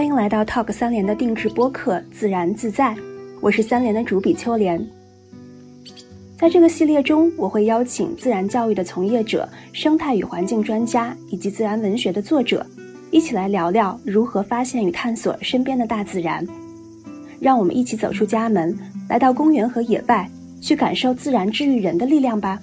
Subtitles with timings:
[0.00, 2.94] 欢迎来到 Talk 三联的定制播客《自然自在》，
[3.42, 4.82] 我是三联的主笔秋莲。
[6.38, 12.64] 在这个系列中，我会邀请自然教育的从业者、生态与环境专家以及自然文学的作者，
[13.10, 16.46] 一起来聊聊如何发现与探索身边的大自然。
[17.38, 18.74] 让我们一起走出家门，
[19.06, 20.26] 来到公园和野外，
[20.62, 22.58] 去感受自然治愈人的力量吧。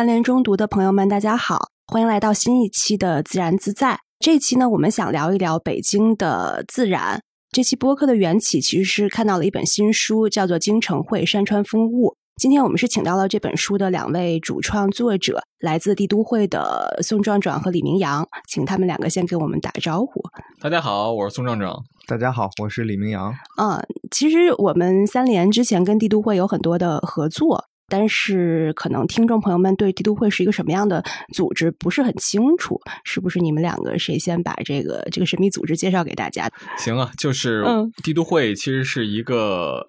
[0.00, 3.98] 三联中读的朋友们，大家好，欢迎来到新一期的自然自在。
[4.18, 7.20] 这一期呢，我们想聊一聊北京的自然。
[7.52, 12.08] 这期播客的缘起其实是看到了一本新书，叫做《京城会山川风物》。
[12.40, 20.22] 今天我们是请到了这本书的两位主创作者，来自帝都会的宋壮壮和李明阳，请他们两个先给我们打个招呼。
[20.62, 21.76] 大家好，我是宋壮壮。
[22.06, 23.34] 大家好，我是李明阳。
[23.60, 23.78] 嗯，
[24.10, 27.66] 其实我们三联之前跟帝都会有很多的合作。
[27.90, 36.48] 但是，可能听众朋友们对帝都会是一个什么样的组织不是很清楚，是不是你们两个谁先把这个这个神秘组织介绍给大家？
[36.78, 37.64] 行啊，就是
[38.02, 39.86] 帝都会其实是一个。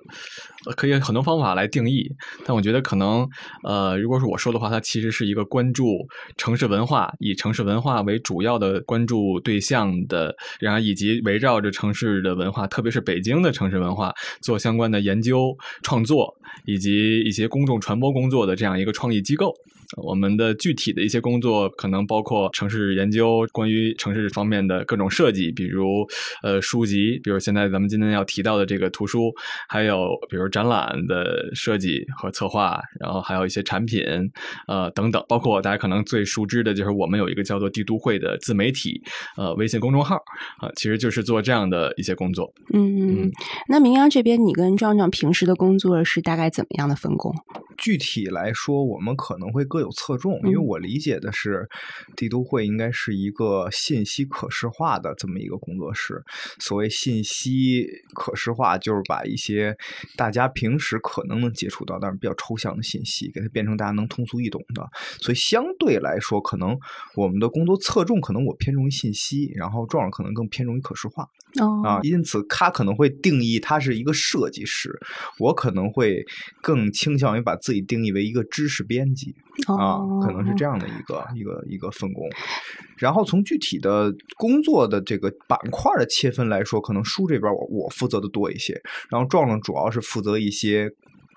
[0.76, 2.12] 可以很多方法来定义，
[2.46, 3.28] 但我觉得可能，
[3.64, 19.54] 呃，如果是我说的话，它其实是一个关注城市文化，以城市文化为主要的关注对象的，然后以及围绕着城市的文化，特别是北京的城市文化做相关的研究创作，以及一些公众传播工作的这样一个创意机构。
[19.98, 26.08] 我们的具体的一些工作可能包括城市研究，关于城市方面的各种设计，比如
[26.44, 29.32] 呃书籍，比如现在咱们今天要提到的这个图书，
[29.68, 34.04] 还有比如展览的设计和策划，然后还有一些产品，
[34.68, 39.02] 呃等等，包括大家可能最熟知的就是我们有一个叫做帝都会的自媒体
[39.38, 40.16] 呃微信公众号
[40.60, 42.54] 啊，其实就是做这样的一些工作。
[42.74, 43.32] 嗯嗯，
[43.68, 47.34] 那明阳这边，你跟壮壮平时的工作是大概怎么样的分工？
[47.82, 51.68] 具体来说，我们可能会各有侧重，因为我理解的是，
[52.16, 56.24] 帝都会应该是一个信息可视化的这么一个工作室。
[56.60, 59.76] 所谓信息可视化，就是把一些
[60.16, 64.88] 大家平时可能能接触到，但是比较抽象的信息，给它变成大家能通俗易懂的。
[65.20, 66.78] 所以相对来说，可能
[67.16, 71.28] 我们的工作侧重，可能我偏重于信息，然后壮可能更偏重于可视化。
[71.84, 74.98] 啊，因此他可能会定义他是一个设计师，
[75.40, 76.24] 我可能会
[76.62, 79.36] 更倾向于把自己定义为一个知识编辑
[79.68, 82.28] 啊，可能是这样的一个一个一个分工。
[82.98, 90.92] 然后从具体的工作的这个板块的切分来说，可能书这边我我负责的多一些，然后壮壮主要是负责一些。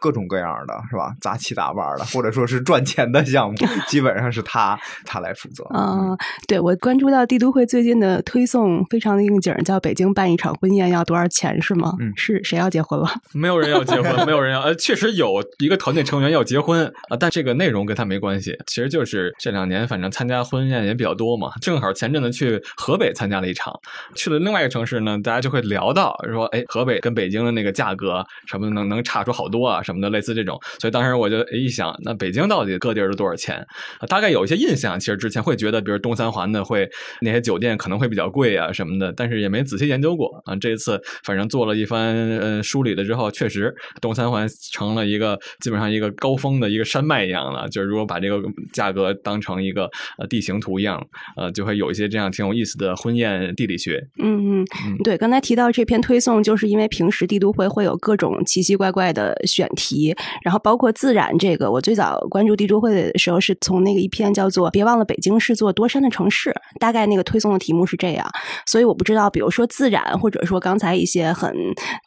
[0.05, 1.15] 各种各样的是吧？
[1.19, 3.57] 杂七杂八的，或者说是赚钱的项目，
[3.89, 5.65] 基本上是他他来负责。
[5.75, 6.15] 嗯，
[6.47, 11.95] 对我关注到帝都会最近的推送非常的应景，叫北京办一场婚宴要多少钱是吗？
[12.01, 13.09] 嗯，是谁要结婚了？
[13.33, 14.61] 没有人要结婚，没有人要。
[14.61, 18.55] 呃，确实有一个团队成员要结婚啊，但这个内容跟他没关系。
[18.67, 23.73] 其实就是这两年反正参加婚宴也比较多嘛，正好前阵子去河北参加了一场，
[24.15, 29.94] 去了另外一个城市呢，大家就会聊到说，哎，河北跟北京的那个价格什么能能差出好多啊什。
[29.95, 33.65] 什么的类似这种，所以当时我就一想，那北京到底各地儿都多少钱？
[34.09, 34.99] 大概有一些印象。
[34.99, 36.89] 其实之前会觉得，比如东三环的会
[37.21, 40.57] 那些酒店可能会比较贵啊什么的，但是也没仔细研究过啊。
[40.57, 47.69] 这一次反正做了一番呃梳理了之后，确实东三环成了一个基本上一个高峰的一个山脉一样了。
[47.69, 51.01] 就是如果把这个价格当成一个呃地形图一样，
[51.37, 54.03] 呃，就会有一些这样挺有意思的婚宴地理学。
[54.23, 54.67] 嗯嗯，
[55.05, 60.15] 对，刚才提到这篇推送，就是因为平时帝都会会有各种奇奇怪怪的选题。
[60.43, 68.27] 然后包括自然这个，我最早关注地质会的时候，是从那个一篇叫做《别忘了北京是座多山的城市》，大概那个推送的题目是这样。
[68.67, 71.55] 所以我不知道，比如说自然，或者说刚才一些很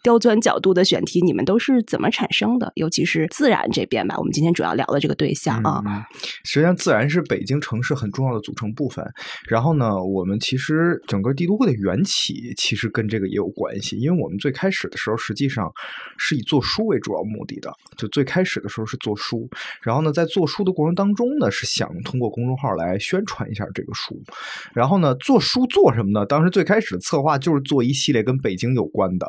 [0.04, 2.72] 刁钻角度的选题，你们都是怎么产生的？
[2.76, 5.82] 尤其是自然这边吧，我们今天主要聊的这个对象啊。
[6.44, 9.06] 实际上，自然是北京城市很重要的组成部分。
[9.48, 15.72] 然后呢，我们其实整个帝都会的缘起，其实跟这个也有关系，因为我们最开始的时候，实际上
[16.18, 17.74] 是以做书为主要目的的。
[17.98, 19.50] 就最开始的时候是做书，
[19.82, 24.22] 然后呢，在做书的过程当中呢，是想通过公众号来宣传一下这个书。
[24.74, 26.26] 然后呢，做书做什么呢？
[26.26, 29.28] 当时最开始的策划就是做一系列跟北京有关的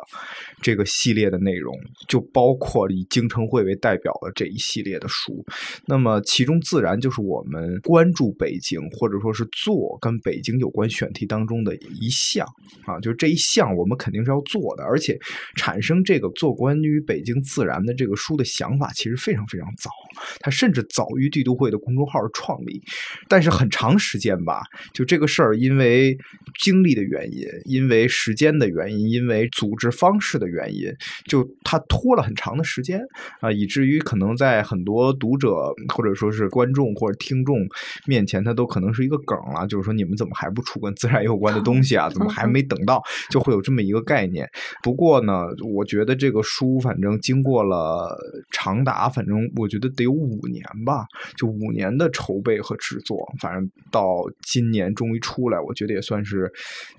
[0.61, 1.75] 这个系列的内容，
[2.07, 5.43] 就包括以京城会为代表的这一系列的书。
[5.85, 12.45] 那么其中自然就是我们关注北京，或者说是做跟北京有关选题当中的一项
[12.85, 15.17] 啊，就是这一项我们肯定是要做的，而且
[15.55, 18.39] 产生这个做关于北京自然的这个书。
[18.39, 19.91] 的想法其实非常非常早，
[20.39, 22.81] 它甚至早于帝都会的公众号创立。
[23.27, 24.61] 但是很长时间吧，
[24.93, 26.17] 就这个事儿，因为
[26.59, 30.91] 经历的原因，因为时间的原因，因为组织方式的原因，
[31.25, 33.01] 就它拖了很长的时间
[33.41, 37.67] 啊，以至于可能在很多读者或者说是观众或者听众
[38.05, 39.67] 面前，它都可能是一个梗了。
[39.67, 42.09] 就是说，你们怎么还不出跟自然有关的东西啊？
[42.09, 43.01] 怎么还没等到？
[43.29, 44.49] 就会有这么一个概念。
[44.81, 48.17] 不过呢，我觉得这个书反正经过了
[48.51, 51.05] 长达，反正我觉得得五年吧，
[51.37, 56.51] 就五年的筹备和制作，反正到今年终于出来，我觉得也算是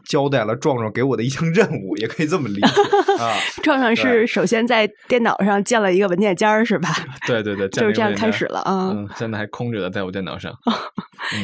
[0.05, 2.67] 交代了壮壮给我的一项任务，也可以这么理解
[3.23, 3.37] 啊。
[3.63, 6.89] 壮壮是首先在电脑上建了一个文件夹是吧？
[7.27, 8.93] 对对对，就是这样开始了啊。
[8.95, 10.53] 嗯，现在还空着的，在我电脑上。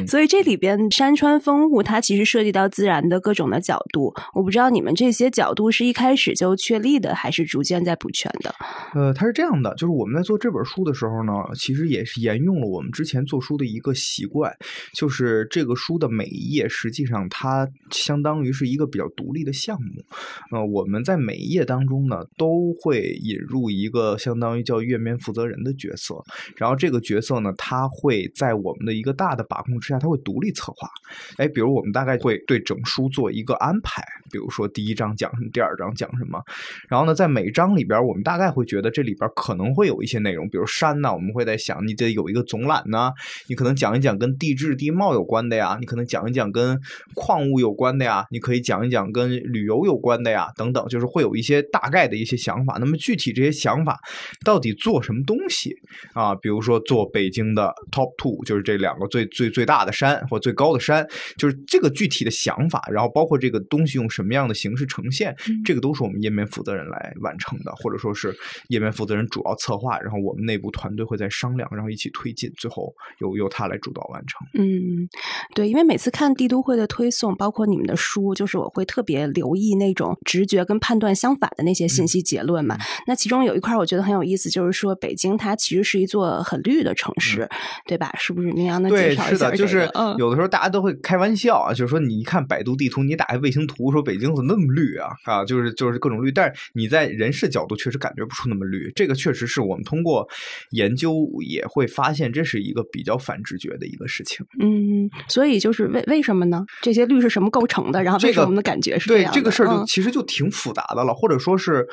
[0.07, 4.13] 所以这里边山川风物，它其实涉及到自然的各种的角度。
[4.35, 8.55] 我不知道你们这些角度是一开始就确立的，还是逐渐在补全的？
[8.95, 14.53] 呃，它是这样的，就是我们在做这本书的时候呢，其实也是沿用了我们之前做书的一个习惯，
[14.95, 20.05] 就是这个书的每一页实际上它相当于是一个比较独立的项目。
[20.51, 26.15] 呃，我们在每一页当中呢，都会引入一个相当于叫页面负责人的角色，
[26.57, 30.89] 然后这个角色呢，他会在我们的一个大的把控之下，他会独立策划。
[31.37, 36.43] 哎，比如我们大概会对整书做一个安排，比如说第一章讲什么，第二章讲什么，
[36.89, 43.13] 然后呢，在每章里边，我们大概会觉得这里边可能会有一些内容，比如山呢，我们会在想，你得有一个总览呢，
[43.49, 46.81] 你可能讲一讲跟地质地貌有关的呀，你可能讲一讲跟
[47.15, 52.79] 矿物有关的呀，你可以讲一讲跟旅游有关的呀，等等，就是会有一些大概的一些想法。
[52.81, 53.99] 那么具体这些想法
[54.45, 55.75] 到底做什么东西
[56.15, 56.35] 啊？
[56.35, 61.07] 比如说做北京的 top two，就是这两个最最最大的山或最高的山，
[61.37, 65.35] 就是这个具体的想法，然后包括这个东西用什么样的形式呈现，
[65.65, 68.35] 这个都是我们页面负责人来完成的，或者说是
[68.69, 74.47] 页面负责人主要策划，然后我们内部团队会再商量，然后一起推进，最后由由他来主导完成。
[74.55, 75.09] 嗯，
[75.55, 82.77] 对，因为每次看帝都会的推送，包括你们的书，就是我会特别留意那种直觉跟判断相反的那些信息结论嘛。
[83.07, 87.49] 那其中有一块我觉得很有意思，就是说北京它其实是一座很绿的城市，
[87.87, 88.13] 对吧？
[88.19, 88.53] 是不是？
[88.53, 89.29] 明阳能介绍一下？
[89.29, 95.09] 对，是的，就是有的时候大家都会开玩笑啊，就是说你一看百度地图，你打开卫星图，说北京怎么那么绿啊？
[95.25, 98.93] 啊，就是就是各种绿，但是你在人事角度确实感觉不出那么绿。
[98.95, 100.29] 这个确实是我们通过
[100.71, 104.45] 研究也会发现，这是一个比较反直觉的一个事情。
[104.61, 106.65] 嗯，所以就是为为什么呢？
[106.83, 108.03] 这些绿是什么构成的？
[108.03, 111.87] 然后为什么我们的感觉是对这个事儿就其实就挺复杂的了，或者说是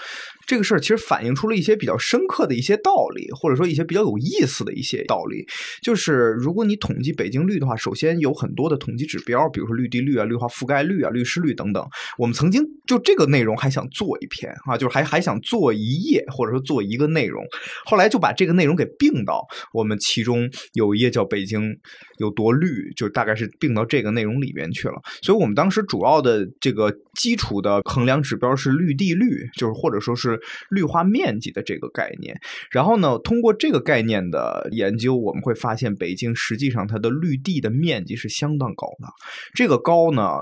[0.45, 5.45] 这个事儿其实反映出了一些比较深刻的一些道理，或者说一些比较有意思的一些道理。
[5.81, 11.85] 就是如果你统计北京绿的话，首先有很多的统计指标，比如说绿地率啊、绿化覆盖率啊、绿湿率等等。
[12.17, 17.43] 我们曾经就这个内容还想做一篇啊，就是还还想做一页，或者说做一个内容。
[17.85, 21.77] 后来就把这个内容给并到我们其中有一页叫北京
[22.17, 25.01] 有多绿，就大概是并到这个内容里面去了。
[25.21, 30.32] 所以我们当时主要的这个基础的衡量指标是绿地率，就是或者说是
[30.69, 32.39] 绿化面积的这个概念。
[32.71, 39.07] 然后呢，通过这个概念的研究，我们会发现北京实际上它的绿地的面积是相当高的。
[39.53, 40.41] 这个高呢，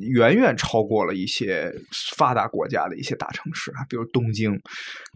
[0.00, 1.74] 远远超过了一些
[2.16, 4.58] 发达国家的一些大城市啊，比如东京，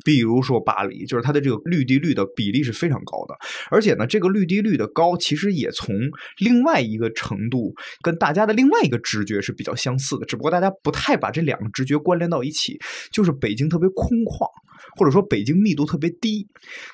[0.05, 3.37] 比如说巴黎，就是它的这个绿地率的比例是非常高的。
[3.71, 5.97] 而且呢，这个绿地率的高，其实也从
[6.39, 12.79] 另外一个程度跟大家的另外一个直觉是比较相似的，只不过大家不太把这两个直觉关联到一起，
[13.11, 14.51] 就是北京特别空空旷。
[14.96, 16.46] 或者说北京密度特别低，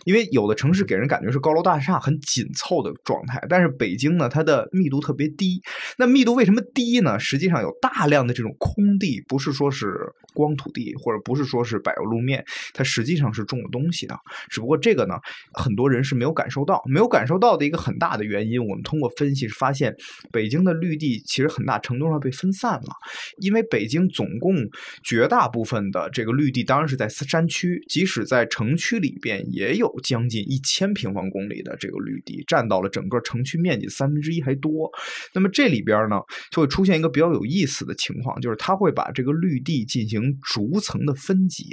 [0.05, 5.61] 因为有的城市给人感觉是高楼大厦很紧凑的状态，但是北京呢，它的密度特别低。
[5.99, 7.19] 那密度为什么低呢？
[7.19, 9.97] 实际上有大量的这种空地，不是说是
[10.35, 14.17] 光土地，或者不是说是柏油路面，它实际上是种了东西的。
[14.49, 15.15] 只不过这个呢，
[15.53, 19.95] 很多人是没有感受到，没有感受到的一个很大的原因，我们通过分析是发现，
[20.31, 22.93] 北京的绿地其实很大程度上被分散了，
[23.41, 24.55] 因为北京总共
[25.03, 27.83] 绝大部分的这个绿地当然是在山区。
[27.89, 34.91] 即使在城区里边，也有将近一千平方公里的这个绿地，占到了整个城区面积三分之一还多。
[35.35, 41.65] 那么这里边呢，就会出现一个比较有意思的情况，就是它会把这个绿地进行逐层的分解，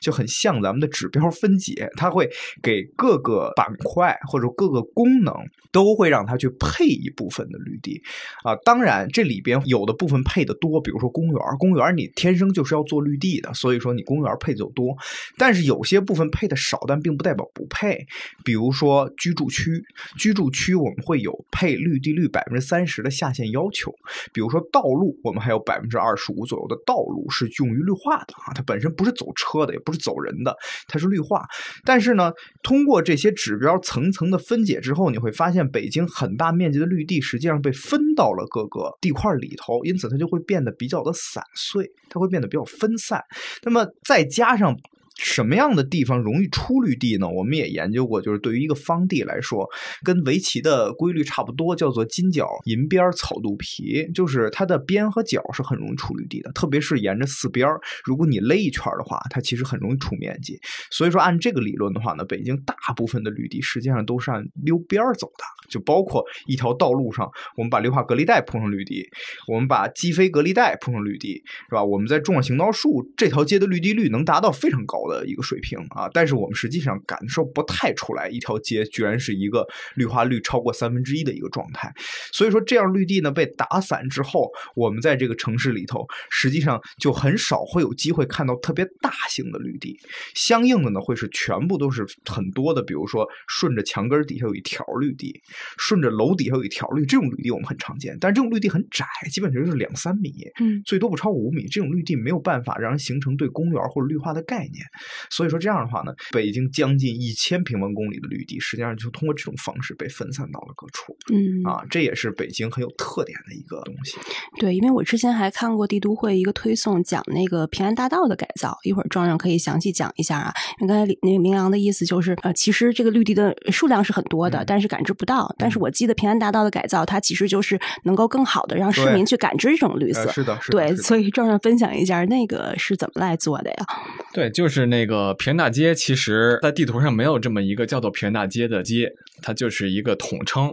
[0.00, 1.88] 就很像咱们的指标分解。
[1.96, 2.28] 它会
[2.62, 5.34] 给各个板块或者各个功能
[5.72, 7.98] 都会让它去配一部分的绿地
[8.44, 8.54] 啊。
[8.64, 14.94] 当然，这里边有的部分配的多，比如说公园，公园你天生就是要做绿地的，所以说你公园配就多，
[15.38, 15.61] 但是。
[15.62, 18.06] 有些部分配的少，但并不代表不配。
[18.44, 19.82] 比如说居住区，
[20.18, 23.92] 居住区我们会有配绿地率百分之三十的下限要求。
[24.32, 30.56] 比如说道路，我们还有百分之二十五左右的道路是用于绿化的啊，它本身不是走车的，也不是走人的，
[30.88, 31.46] 它是绿化。
[31.84, 43.22] 但是呢，通过这些指标层层的分解之后，你会发现北京很大面积的绿地实际上被分到了各个地块里头，因此它就会变得比较的散碎，它会变得比较分散。
[43.62, 44.76] 那么再加上。
[45.24, 47.28] 什么样的地方容易出绿地呢？
[47.28, 49.68] 我们也研究过，就是对于一个方地来说，
[50.02, 57.68] 跟围棋的规律差不多，叫做金角银边草肚皮，就是它的边和角是很容易出绿地的，特别是沿着四边
[58.04, 60.58] 如果你勒一圈的话，它其实很容易出面积。
[60.90, 69.06] 所以说，按这个理论的话呢，北京大部分的绿地实际上都是按溜边走的，就包括一条道路上，我们把绿化隔离带铺上绿地，
[69.46, 71.34] 我们把机飞隔离带铺上绿地，
[71.68, 71.84] 是吧？
[71.84, 74.98] 我们在种上行道树，这条街的绿地率能达到非常高。
[75.08, 81.92] 的一个水平啊，但是我们实际上感受不太出来，一条街居然是一个绿化率超过三分之一的一个状态。
[82.32, 89.98] 所以说，这样绿地呢被打散之后，我们在这个城市里头，实际上就很少会有机会看到特别大型的绿地。
[90.34, 95.40] 相应的呢，会是全部都是很多的，比如说顺着墙根底下有一条绿地，
[95.78, 101.66] 顺着楼底下有一条绿，这种绿地我们很常见，但是这种绿地很窄，基本上就是两三米，嗯，最多不超过五米。
[101.66, 104.84] 这种绿地没有办法让人形成对公园或者绿化的概念。
[105.30, 111.16] 所以说这样的话呢，北京将近一千平方公里的绿地，实际上就通过这种方式被分散到了各处。
[111.32, 114.16] 嗯，啊，这也是北京很有特点的一个东西。
[114.58, 120.52] 对，因为我之前还看过帝都会一个推送，讲那个平安大道的改造，一会儿壮壮可以详细讲一下啊。
[120.78, 125.54] 刚才那个明阳的意思就是，呃，其实这个绿地的数量是很多的，但是感知不到。
[125.58, 130.30] 但是我记得平安大道的改造，它其实就是能够更好的让市民去感知这种绿色。
[130.32, 130.78] 是的，是的。
[130.78, 133.86] 对，所以壮壮分享一下那个是怎么来做的呀？
[134.32, 135.34] 对，就是那个。
[135.34, 139.12] 平安大街其实，在地图上没有这么一个叫做平安大街的街，
[139.42, 140.72] 它就是一个统称，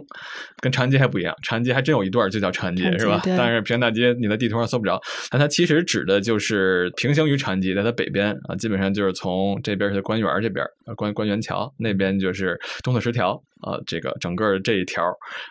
[0.60, 1.34] 跟长安街还不一样。
[1.42, 3.20] 长安街还真有一段就叫长安街，是吧？
[3.24, 5.00] 但是平安大街你在地图上搜不着，
[5.30, 10.64] 但它其实指的就是平行于长安街，在它北边啊，基本上就是从这边是官园这边，
[10.96, 13.42] 官官园桥那边就是东四十条。
[13.60, 15.04] 啊，这个整个这一条，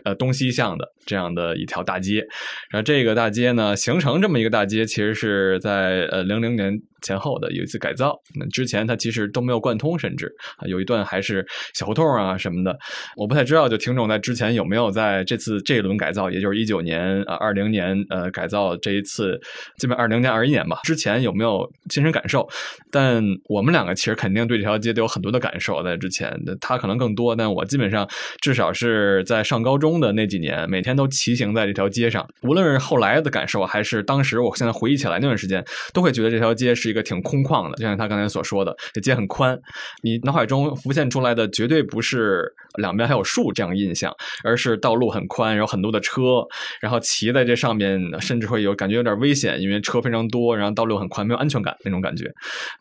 [0.04, 2.26] 呃，东西向的这样的一条大街，
[2.68, 8.20] 然后这个大街呢，形成这么一个大街，其实是在呃零零年前后的有一次改造。
[8.34, 12.76] 那之前它其实都没有贯通，甚至啊有一段还是小胡同啊什么的。
[13.16, 19.40] 我不太知道，就听众在之前有没有在这次这一轮改造，也就是一九年啊二零年呃改造这一次，
[19.78, 22.48] 基本二零年二一年吧，之前有没有亲身感受？
[22.90, 28.08] 但我们两个其实肯定对这条街都有很多的感受，在之前，他可能更多，但我基本上。
[28.40, 32.26] 至少是在上高中的那几年，每天都骑行在这条街上。
[32.42, 37.76] 无论是后来的感受，还是当时，我现在回忆起来那段时间，都会觉得这条街是一个挺空旷的。
[37.76, 39.58] 就像他刚才所说的，这街很宽，
[40.02, 44.10] 你脑海中浮现出来的绝对不是两边还有树这样印象，
[44.42, 46.42] 而是道路很宽，有很多的车，
[46.80, 52.24] 然后骑在这上面，甚至会有感觉有点危险，因为车非常多，然后道路很宽，没有安全感那种感觉。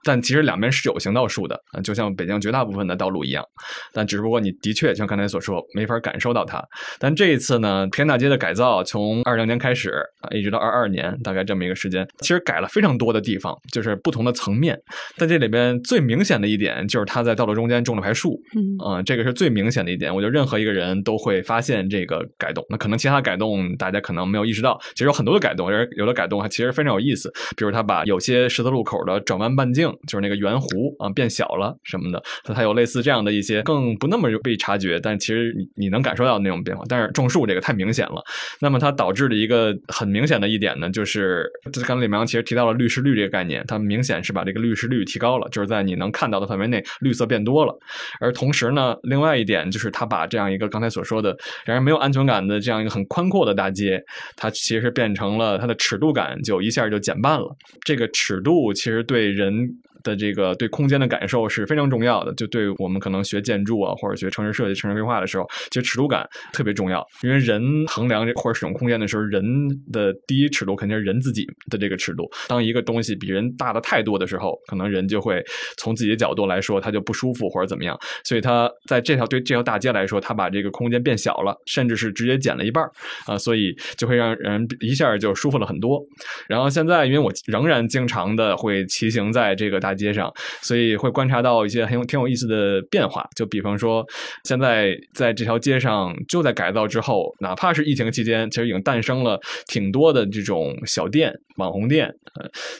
[0.05, 3.43] 但其实两边是有行道树的，就像北京绝大部分的道路一样。
[3.91, 5.09] 但只不过你的确像。
[5.09, 6.63] 刚才所说没法感受到它，
[6.99, 9.89] 但这一次呢，平安大街的改造从二零年开始
[10.21, 14.79] 啊，一直到二二年，大概这么一个时间，其实改了非常多的地方，就是不同的层面。
[15.17, 18.39] 但这里边最明显的一点就是它在道路中间种了排树，
[18.85, 19.98] 嗯，这个是最明显的一点。
[19.99, 22.65] 点我觉得任何一个人都会发现这个改动。
[22.69, 27.31] 那可能其他改动大家可能没有意识到，其实有很多的改动，而有的改动还其实非常有意思。
[27.55, 34.99] 比如他把有些十字路口的转弯半径，就是那个圆弧啊变小了什么的，它有类似这样的一些更不那么被察觉。
[34.99, 38.23] 但其实你你能感受到那种变化，但是种树这个太明显了。
[38.61, 41.45] 那么它导致的一个很明显的一点呢，就是
[41.85, 47.77] 刚才李明其实提到了绿湿率这个概念，它明显是把这个绿湿率提高了，就是在你能看到的范围内绿色变多了。
[48.19, 54.03] 而同时呢，另外一点就是他把这样一个刚才所说的让人没有安全感的这样一个很宽阔的大街，
[54.35, 57.55] 它其实变成了它的尺度感就一下就减半了。
[57.83, 59.69] 这个尺度其实对人。
[60.03, 67.05] 的这个对空间的感受是非常重要的，就对我们可能学建筑啊，或者学城市设计、城市规划的时候，其实尺度感特别重要。
[67.21, 69.43] 因为人衡量或者使用空间的时候，人
[69.91, 72.29] 的第一尺度肯定是人自己的这个尺度。
[72.47, 75.43] 当一个东西比人大的太多的时候，可能人就会
[75.77, 77.97] 从自己的角度来说，他就不舒服或者怎么样。
[78.23, 82.83] 所以他在这条对这条大街来说，他把这个空间变小了，甚至是直接减了一半
[83.25, 86.01] 啊，所以就会让人一下就舒服了很多。
[86.47, 89.88] 然后现在，因为我仍然经常的会骑行在这个大。
[89.89, 90.31] 大街上，
[90.61, 93.27] 所以会观察到一些很有挺有意思的变化。
[93.35, 94.05] 就比方说，
[94.43, 102.13] 现在在这条街上，就在改造之后，哪怕是疫情期间，其实已经诞生了挺多的这种小店、网红店，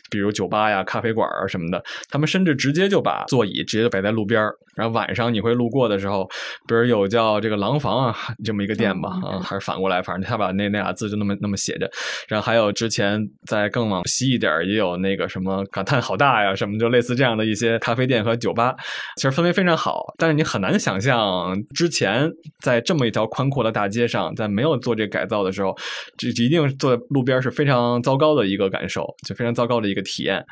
[0.09, 1.83] 比如酒吧呀、咖啡馆啊什么的。
[2.09, 4.41] 他们甚至直接就把座椅直接就摆在路边
[4.75, 6.25] 然后晚上你会路过的时候，
[6.67, 11.89] 比如有叫这个廊坊啊这么一个店吧，啊，还是反过来，反正他把那那俩字就那么那么写着。
[12.29, 18.73] 然后还有之前在更往西一点也有那个什么感叹好大呀什么，就类似这样的一些咖啡店和酒吧，
[19.17, 20.13] 其实氛围非常好。
[20.17, 25.75] 但是你很难想象之前在这么一条宽阔的大街上，在没有做这改造的时候，
[26.17, 30.43] 这一定坐在路边是非常糟糕的一个感受，就非常糟糕的一个体验。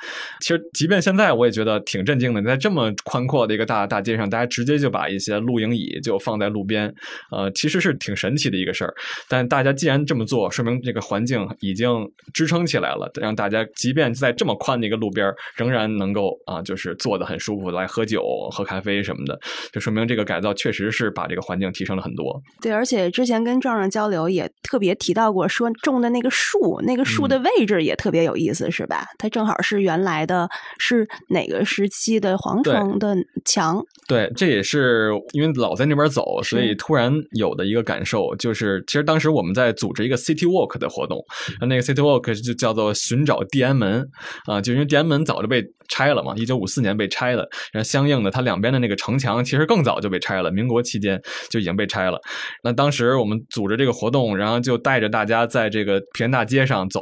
[0.42, 6.94] 其实即便现在我也觉得挺震惊的，在这么宽阔的一个大大街上，大家直接就把一些露营椅就放在路边，
[7.32, 8.94] 呃，其实是挺神奇的一个事儿。
[9.28, 11.90] 但大家既然这么做，说明这个环境已经
[12.34, 19.40] 支撑起来了，让大家即便在这么宽的一个路边，仍然能够啊，就是坐的很舒服，来喝酒、喝咖啡什么的，
[19.72, 22.42] 就说明这个改造确实是把这个环境提升了很多。
[22.62, 29.08] 对，而且之前跟壮壮交流也特别提到过，说种的那个树，那个树的位置也特别有意思，是吧？
[29.18, 33.84] 它正好是原来的是哪个时期的皇城的墙？
[34.08, 41.24] 对，这也是因为老在那边走，所以突然有的一个感受就是，其实当时我们在组织一个 City Walk 的活动，
[41.62, 44.08] 那个 City Walk 就叫做寻找地安门
[44.46, 45.66] 啊，就因为地安门早就被。
[45.90, 46.34] 拆了嘛？
[46.36, 51.18] 一九五四年被拆了，然后相应的，它两边的那个城墙其实更早就被拆了，民国期间
[51.50, 52.20] 就已经被拆了。
[52.62, 57.02] 那当时我们组织这个活动，然后就带着大家在这个平安大街上走，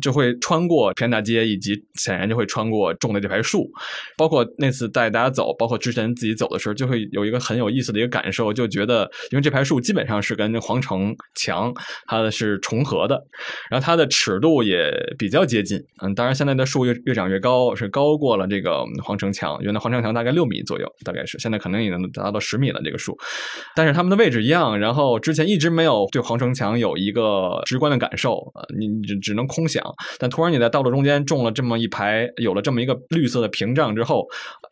[0.00, 3.70] 就会穿过平安大街，以及显然就会穿过种的这排树。
[4.16, 11.70] 包括那次带大家走，包括之前自己走的时候，就会有一个很有意思的一个感受，就觉得因为这排树基本上是跟皇城墙
[12.06, 13.22] 它的是重合的，
[13.70, 15.78] 然后它的尺度也比较接近。
[16.02, 18.14] 嗯，当然现在的树越越长越高，是高。
[18.16, 23.14] 过了这个皇城墙，原来皇城墙大概六米左右，大概是现在可能已经达到十米了这个树，
[23.74, 24.78] 但是它们的位置一样。
[24.78, 29.82] 然后之前一直没有对皇城墙有一个直观的感受啊，你只只能空想。
[30.18, 34.24] 但突然你在道路中间种了这么一排，有了这么一个绿色的屏障之后，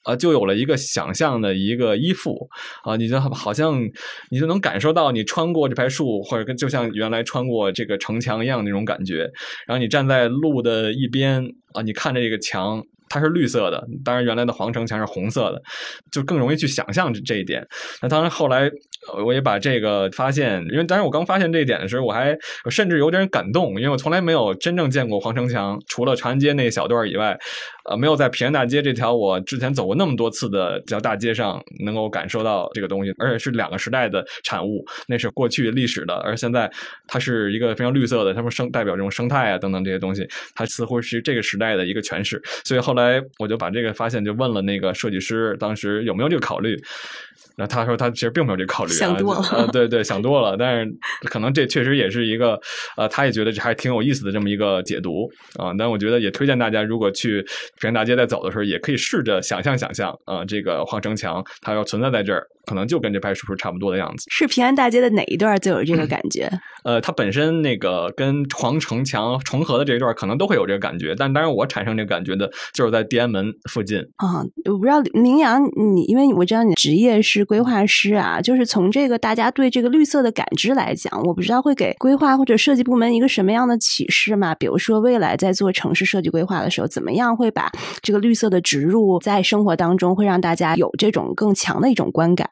[0.05, 2.49] 啊，就有了一个想象的一个依附
[2.85, 3.83] 啊，你就好像
[4.31, 9.23] 你就能感受到你穿过这排树，或者就像原来穿过这个城墙一样那种感觉。
[9.67, 12.81] 然后你站在路的一边啊，你看着这个墙。
[13.15, 15.63] 它是绿色的，当然原来的皇城墙是红色的，
[16.11, 17.63] 就更容易去想象这这一点。
[18.01, 18.71] 那当然后来。
[19.25, 22.37] 我也把这个发现，因为当时我刚发现这一点的时候，我还
[22.71, 27.37] 甚至有点感动，因为我从来没有真正见过皇城墙，除了长安街那一小段以外，
[27.85, 36.71] 呃，没有在平安大街这条我之前走过那么多次的这条大街上能够感受到这个东西，而且是两个时代的产物，那是过去历史的，而现在
[37.09, 46.77] 它是一个非常绿色的，它们生代表这种生态啊等等这些东西，它似乎是这个时代的一个诠释，所以后来我就把这个发现就问了那个设计师，当时有没有这个考虑。
[47.57, 50.57] 那他说他其实并没有这考虑，想多了，对对，想多了。
[50.57, 50.93] 但是
[51.29, 52.59] 可能这确实也是一个，
[52.97, 55.73] 呃，他也觉得这还挺有意思的这么一个解读啊。
[55.79, 57.45] 但我觉得也推荐大家，如果去
[57.81, 62.47] 平安大街在走的时候，也可以试着想象想象啊，这个黄城墙它要存在在这儿。
[62.67, 64.25] 可能就跟这排叔叔差不多的样子。
[64.29, 66.51] 是平安大街的哪一段最有这个 感觉？
[66.85, 71.15] 呃，它本身那个跟皇城墙重合的这一段，可能都会有这个感觉。
[71.17, 74.45] 但当然，我产生这个感觉的就是在地安门附近啊。
[74.65, 75.63] 我不知道明阳，
[75.95, 84.55] 你因为我知道你职业是规划师啊，就是从这个大家对这个绿色的感知来讲，我不知道会给规划或者设计部门一个什么样的启示嘛？
[84.57, 87.71] 比如说，未来在做城市设计规划的时候，怎么样会把
[88.03, 92.49] 这个绿色的植入在生活当中，会让大家有这种更强的一种观感？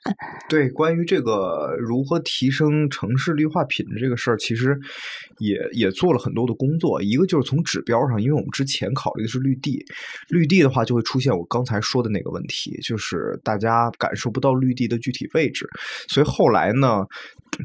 [0.49, 4.79] 对，关于这个如何提升城市绿化品质这个事儿，其实
[5.39, 7.03] 也也做了很多的工作。
[7.03, 9.85] 一个就是从指标上，因为我们之前考虑的是绿地，
[10.29, 15.69] 绿地的话就会出现我刚才说的那个问题，就是大家感受不到绿地的具体位置。
[16.09, 17.05] 所以后来呢，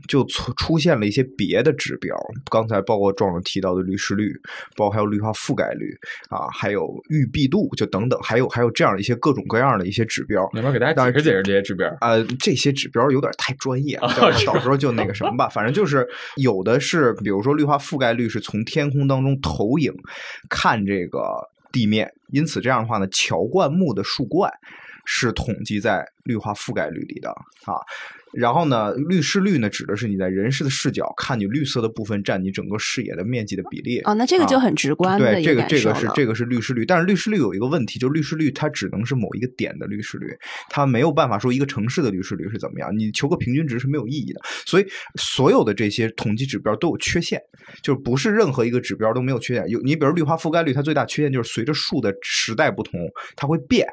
[0.07, 2.15] 就出出现了一些别的指标，
[2.51, 4.33] 刚才包括壮壮提到的绿湿率，
[4.75, 5.95] 包括还有绿化覆盖率
[6.29, 10.41] 啊，还有预闭度，就等等，还有还有这样的一些各种各样的一些指标。
[10.53, 11.87] 能不能给大家解释解释这些指标？
[12.01, 15.47] 呃，这些指标有点太专业了，到时候就那个什么吧。
[15.47, 19.93] 反正就是有的是，比如说绿化覆盖率是从天空当中投影
[20.49, 21.21] 看这个
[21.71, 24.51] 地面，因此这样的话呢，乔灌木的树冠
[25.05, 27.77] 是统计在绿化覆盖率里的啊。
[28.33, 34.01] 然后呢，绿视率呢，指的是你在人视的视角看你绿色的部分占你整个视野的面积的比例。
[34.01, 40.27] 哦，那这个就很直观的对，这个这个是这个是绿视率，但是绿视率有一个问题，就是绿视率它只能是某一个点的绿视率，
[40.69, 44.41] 它没有办法说一个城市的绿视率是怎么样，你求个平均值是没有意义的。
[44.65, 44.85] 所以
[45.17, 47.39] 所有的这些统计指标都有缺陷，
[47.81, 49.65] 就是不是任何一个指标都没有缺陷。
[49.69, 52.99] 有你比如绿化覆盖率，它最大缺陷就是随着树的时代不同，
[53.37, 53.87] 它会变。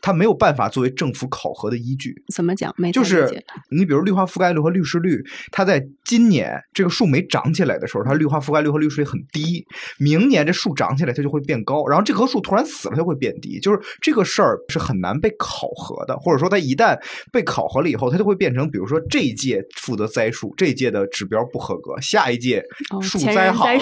[0.00, 2.14] 它没有办法作为政府考核的依据。
[2.34, 2.74] 怎么讲？
[2.76, 3.28] 没就是
[3.70, 9.66] 你比如绿化覆盖率和绿施率，它在今年这个树没长起来的时候，它绿化覆盖率和绿施率很低。
[9.98, 11.86] 明年这树长起来，它就会变高。
[11.86, 13.58] 然后这棵树突然死了，它会变低。
[13.60, 16.98] 就是这个事儿是很难被考核的，或者说它一旦
[17.32, 22.64] 被考核了以后，它就会变成，比如说这一届负责栽树，这一届的指标不合格，下一届
[23.02, 23.72] 树栽好了，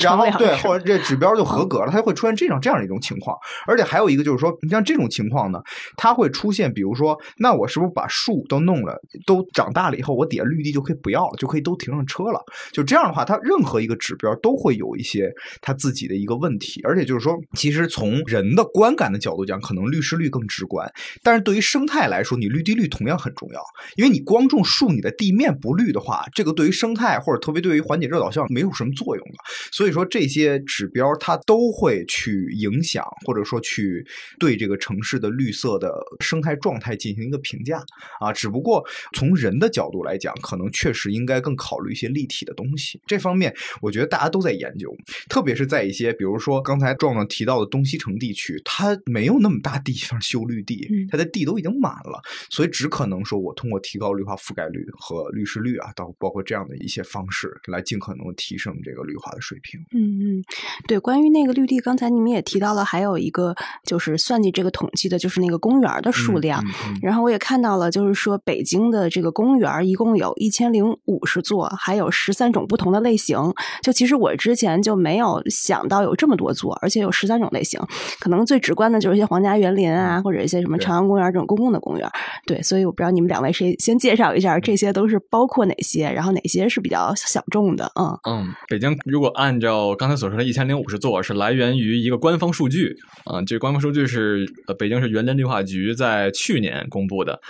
[0.00, 3.36] 然后对后人 这指标就合格了，它就会出现这样这样的一种情况。
[3.66, 5.59] 而且还有一个就是说，你像这种情况呢，
[5.96, 12.40] 它会出现，比如说，那我是不是把树都弄了，都长大了以后，我底下绿地就可以不要了，就可以都停上车了？
[12.72, 16.80] 就这样的话，它任何一个指标都会有一些它自己的一个问题。
[16.82, 20.90] 而且就是说，其实从人的观感的角度讲，可能绿施率更直观，
[21.22, 23.60] 但是对于生态来说，你绿地率同样很重要。
[23.96, 29.34] 因为你光种树，你的地面不绿的话，这个对于生态或者特别对于缓解热岛效应没有什么作用的。
[29.72, 34.04] 所以说，这些指标它都会去影响，或者说去
[34.38, 37.82] 对这个城市的绿色的生态状态进行一个评价
[38.20, 38.32] 啊。
[38.32, 43.00] 只不过从人的角度来讲，可能确实应该更考虑一些立体的东西。
[43.06, 44.94] 这方面，我觉得大家都在研究，
[45.28, 59.80] 特别是在一些比如说刚才壮壮提到的东西城地区，它没有那么大地方修绿地，它的地都已经满了，所以只可能说我通过提高绿化覆盖率和绿湿率啊，到包括这样的一些方式，来尽可能提升这个绿化的水平。
[59.92, 60.44] 嗯嗯，
[60.86, 66.62] 对，关于那个绿地，刚才你们也提到了，还有一个就是算计这个统计的，就是那个公园的数量。
[67.02, 73.38] 然后我也看到了，就是说北京的这个公园一共有一千零五十座，还有十三种不同的类型。
[73.82, 77.80] 就其实我之前就没有想到有这么多座，而且有十三种类型。
[78.20, 82.08] 可能最直观的就是一些皇家园林啊，或者一些什么朝阳公园这种公共的公园。
[82.46, 87.90] 对，所以我不知道你们两位谁先介绍一下，这些都是包括哪些，然后哪些是比较小众的。
[87.98, 97.40] 嗯嗯，北京如果按照刚才所说的一千零五十座，是来源于一个官方数据啊，这官方数据是呃北京是园林绿化局在去年公布的。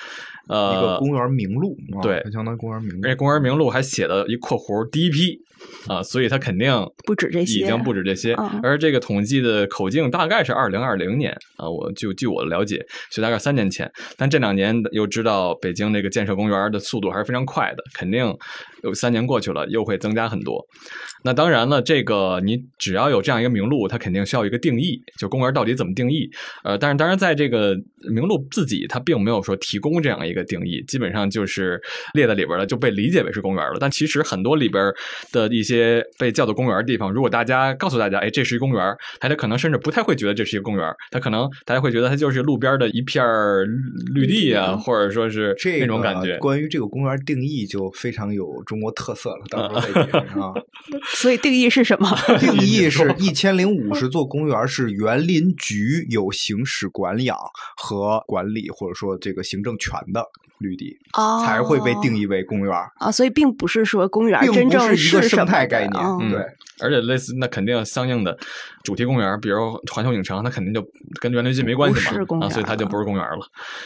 [0.49, 3.01] 呃，一个公园名录，对，相当于公园名录。
[3.05, 5.40] 而且公园名录还写了一括弧第一批
[5.88, 6.73] 啊，所以它肯定
[7.07, 8.35] 不止这些，已经不止这些。
[8.62, 13.90] 而这个统计的口径大概是二零二零年啊，我就据我的了解，就大概三年前。
[14.16, 18.35] 但这两年又知道北京这个建设公园的速度还是非常快的，肯定
[18.83, 20.64] 有三年过去了，又会增加很多。
[21.23, 26.29] 那当然了，这个你只要有这样一个名录，它肯定需要一个定义，就公园到底怎么定义？
[26.64, 27.77] 呃，但是当然在这个
[28.11, 31.79] 名录自己，它并没有说提供这样一个定义，基本上就是
[32.14, 33.77] 列在里边了，就被理解为是公园了。
[33.79, 34.83] 但其实很多里边
[35.31, 43.25] 的一些被叫做公园的地方，如果大家告诉大家，哎，这是一公园，大家可能甚至不太会觉得这是一个公园，他可能大家会觉得它就是路边的一片
[44.15, 46.37] 绿地啊，或者说是这种感觉。
[46.39, 50.53] 关于这个公园定义，就非常有中国特色了，到时候再讲啊。
[51.15, 52.09] 所以定义是什么？
[52.39, 57.37] 定义是 一千零五十座公园是园林局有行使管养
[57.77, 60.25] 和管理，或者说这个行政权的
[60.61, 60.96] 绿地，
[61.44, 63.11] 才会被定义为公园啊。
[63.11, 66.46] 所以并不是说公园真正是一个生态概念，对。
[66.83, 68.38] 而且类似那肯定相应的
[68.85, 70.83] 主题公园，比如环球影城，它肯定就
[71.21, 73.40] 跟园林局没关系嘛，啊，所以它就不是公园了。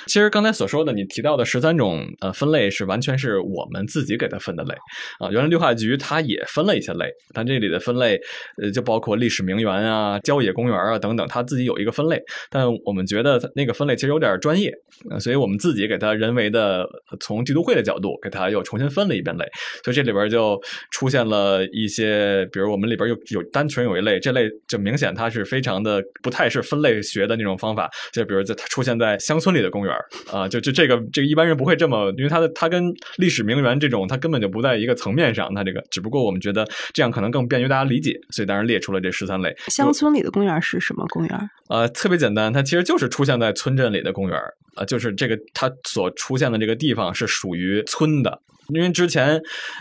[0.06, 4.74] 其实刚才所说的你提到的十三种呃分类是完全是我们自己给它分的类
[5.18, 5.28] 啊。
[5.30, 8.16] 园林绿化局它也分了一些类，但这里的分类
[8.62, 12.22] 呃就包括历史名园啊、郊野公园啊等等，它自己有一个分类。
[12.48, 14.72] 但我们觉得那个分类其实有点专业，
[15.18, 19.44] 所以我们自己给它人为的从地都会的角度给它又重新分了一遍类。
[19.84, 20.56] 所以这里边就
[20.92, 22.84] 出现了一些，比如我们。
[22.84, 29.96] 里边有有单纯有一类，这类就明显它是非常的不太是分类学的那种方法，就比如在它出现在乡村里的公园
[30.30, 39.54] 啊，就就这个这个一般人不会这么，因为它的它跟历史名园这种它根本就不在一个层面上，它这个只不过我们觉得这样可能更便于大家理解，所以当然列出了这十三类。
[39.68, 41.50] 乡村里的公园是什么公园？
[41.68, 44.38] 呃，特别简单，它其实就是出现在村镇里的公园
[44.74, 48.38] 啊，就是这个它所出现的这个地方是属于村的。
[48.68, 49.40] 因为之前，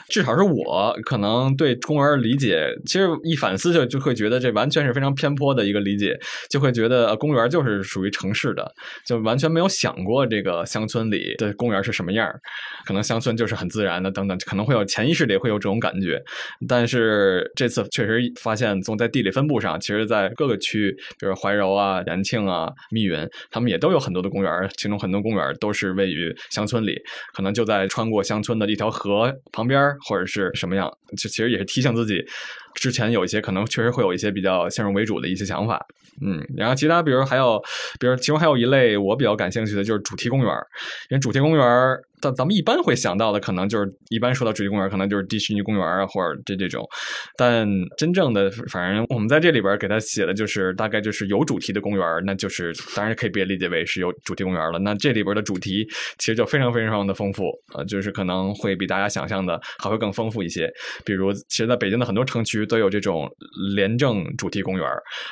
[0.09, 6.19] 至少是我可能对公园理解，其实一反思就就会觉得这完全是非常偏颇的一个理解，
[6.49, 8.69] 就会觉得公园就是属于城市的，
[9.05, 12.29] 就完全没有想过这个乡村里的公园是什么样
[12.85, 16.21] 可能乡村就是很自然的，等等，可能会有潜意识里会有这种感觉。
[16.67, 27.01] 但是这次确实发现，从在地理分布上，其实，在各个区，比如怀柔啊、延庆啊、密云，他们也都有很多的公园，其中很多公园都是位于乡村里，
[27.33, 28.72] 可能就在穿过乡村的。
[28.73, 32.25] 一条河旁边或者是什么样，就其实也是提醒自己，
[32.75, 35.85] 之前有一些可能确实会有一些比较先入为主的一些想法，
[36.21, 37.61] 嗯，然后其他比如还有，
[37.99, 40.49] 比如其中还有一类我比较感兴趣的就是主题公园，
[41.09, 41.65] 因为主题公园
[42.21, 46.87] 但咱们一般会想到的，可能就是一般说到主题公园，可能就是迪士尼公园啊，或者这这种。
[47.35, 54.79] 但真正的，反正我们在这里边给他写的就是大概就是有主题的公园，那就是当然可以别理解为是有主题公园了。
[54.79, 55.85] 那这里边的主题
[56.17, 60.71] 其实就非常非常的丰富，呃，就是可能会比大家想象的还会更丰富一些。
[61.03, 63.29] 比如，其实在北京的很多城区都有这种
[63.75, 64.87] 廉政主题公园，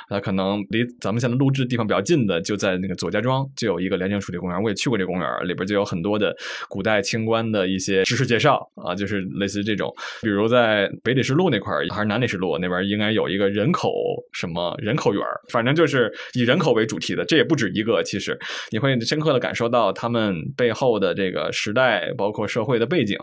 [0.10, 6.36] 那可能离咱们现在录制的地方比较近的，就在那个左家庄就有一个廉政主题公园，我也去过这公园，里边就有很多的
[6.70, 9.94] 古代清官的一些知识介绍啊，就是类似这种。
[10.22, 13.92] 比如在北礼士路那块儿，还是南礼士路那边，应该有一个人口
[14.34, 17.26] 什么人口园，反正就是以人口为主题的。
[17.26, 18.38] 这也不止一个，其实
[18.72, 23.18] 你会深刻的感受到他们背后的这个时代，包括社会的背景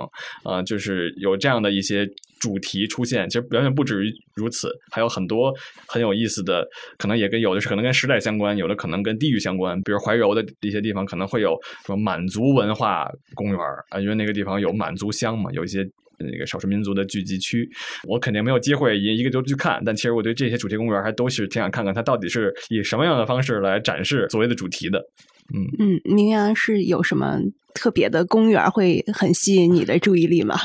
[0.44, 2.09] 啊，就是有这样的一些。
[2.40, 5.53] 主题出现，其实远远不止于如此，还有很多
[5.87, 9.81] 很有意思的，可能也跟有的是可能跟时代相关，有的可能跟地域相关。
[9.83, 13.59] 比如怀柔的一些地方可能会有什么满族文化公园
[13.90, 15.85] 啊，因为那个地方有满族乡嘛，有一些
[16.18, 17.68] 那个少数民族的聚集区。
[18.05, 24.98] 我肯定没有机会一一个就去看，但其实我对这些主题公园还都是挺想看看，它到底是以什么样的方式来展示所谓的主题的。
[25.55, 27.38] 嗯嗯，宁阳是有什么
[27.74, 30.57] 特别的公园会很吸引你的注意力吗？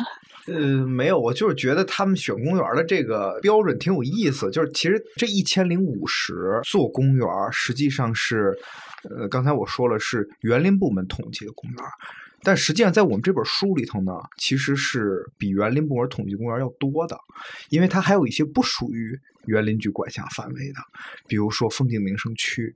[0.48, 4.52] 呃，没有，我就是觉得他们选公园的这个标准挺有意思。
[4.52, 8.54] 就是其实这一千零五十座公园，实际上是，
[9.10, 11.80] 呃，刚才我说了是园林部门统计的公园，
[12.42, 17.18] 但实际上在我们这本书里头呢，其实是比园林部门统计公园要多的，
[17.70, 20.80] 因为它还有一些不属于园林局管辖范围的，
[21.26, 22.76] 比如说风景名胜区。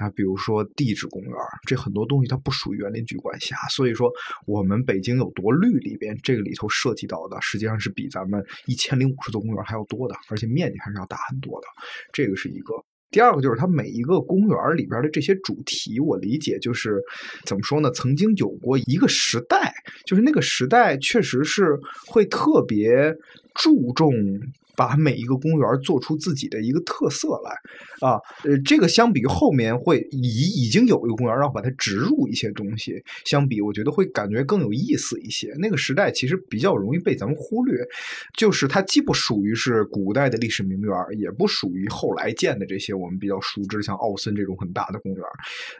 [0.00, 1.32] 啊，比如说地质公园，
[1.66, 4.10] 这很多东西它不属于园林局管辖，所以说
[4.46, 11.66] 我们北京有多绿里边，这个里头涉及到的实际上是比咱们一千零五十座公园还要多的，而且面积还是要大很多的。
[12.12, 12.74] 这个是一个。
[13.10, 17.02] 第二个就是它每一个公园里边的这些主题，我理解就是
[17.44, 17.90] 怎么说呢？
[17.90, 19.74] 曾经有过一个时代，
[20.06, 23.12] 就是那个时代确实是会特别
[23.56, 24.14] 注重。
[24.80, 27.50] 把每一个公园做出自己的一个特色来，
[28.08, 32.94] 啊，呃，这个相比于后面会已已经有一个公园，然后把它植入一些东西，
[33.26, 35.52] 相比我觉得会感觉更有意思一些。
[35.58, 37.76] 那个时代其实比较容易被咱们忽略，
[38.34, 45.22] 就是它既不属于是古代的历史名园，也不属于后来建的这些我们比较熟知像奥森这种很大的公园。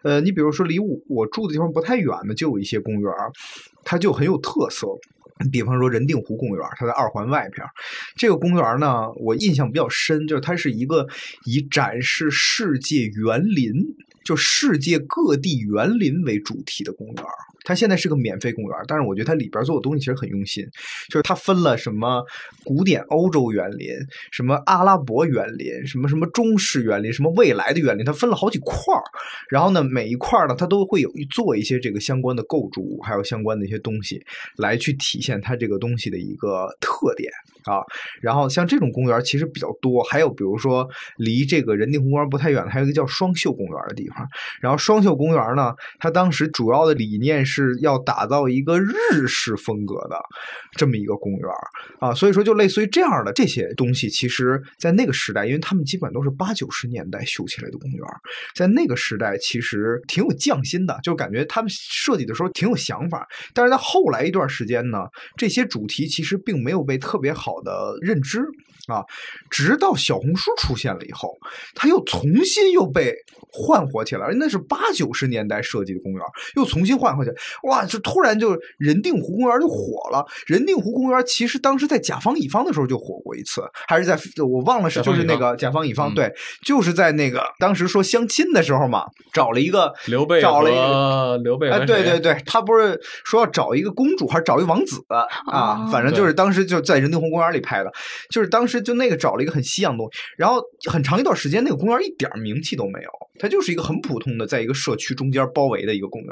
[0.02, 3.10] 呃，你比如说离我我住的地方不太远的，就有一些公园，
[3.82, 4.86] 它就很有特色。
[5.50, 7.66] 比方说人定湖公园，它在二环外边。
[8.16, 11.06] 这个公园呢，我印象比较深，就是它是一个
[11.44, 13.72] 以展示世界园林。
[14.22, 17.24] 就世界各地园林为主题的公园，
[17.64, 20.66] 它现在是个免费公园，但是我觉得它里边做的东西其实很用心。
[21.08, 22.24] 就是它分了什么
[22.64, 23.88] 古典欧洲园林、
[24.30, 29.02] 什么阿拉伯园林、什么什么中式园林、什么未来的园林，它分了好几块儿。
[29.48, 34.22] 然后呢，每一块呢，它都会有做一些这个相关的构筑物，还有相关的一些东西，
[34.56, 37.30] 来去体现它这个东西的一个特点
[37.64, 37.82] 啊。
[38.20, 44.26] 然后像这种公园其实比较多，还有比如说离这个人定公园不太远的，还有一个叫双秀公园的地方。
[44.60, 50.16] 然后双秀公园呢，它当时主要的理念是是要打造一个日式风格的
[50.76, 51.48] 这么一个公园
[51.98, 58.00] 啊，所以说就类似于这样的这些东西，其实在那个时代，因为他们基本都是八九十年代修起来的公园，
[58.54, 63.26] 在那个时代其实挺有匠心的，就感觉他们设计的时候挺有想法。
[63.52, 64.98] 但是在后来一段时间呢，
[65.36, 68.44] 这些主题其实并没有被特别好的认知。
[68.90, 69.04] 啊，
[69.50, 71.36] 直到小红书出现了以后，
[71.74, 73.14] 它又重新又被
[73.52, 74.34] 焕活起来了。
[74.34, 76.22] 那是八九十年代设计的公园，
[76.56, 77.36] 又重新焕活起来。
[77.64, 80.26] 哇，就突然就人定湖公园就火了。
[80.46, 86.32] 人定湖公园其实当时在甲方乙方的时候就火过一次，还是在我忘了是就是那个甲方乙方对，
[86.64, 95.86] 就是在那个当时说相亲的时候嘛，找了一个刘备找了一个刘备哎，对对对，他不是说要找一个公主还是找一王子啊？
[95.90, 97.92] 反正就是当时就在人定湖公园里拍的，
[98.30, 98.79] 就是当时。
[98.80, 106.30] 就那个找了一个很西洋东西，然后很长一段时间那个公园一点名气都没有，它就是一个很普通的，在一个社区中间包围的一个公园。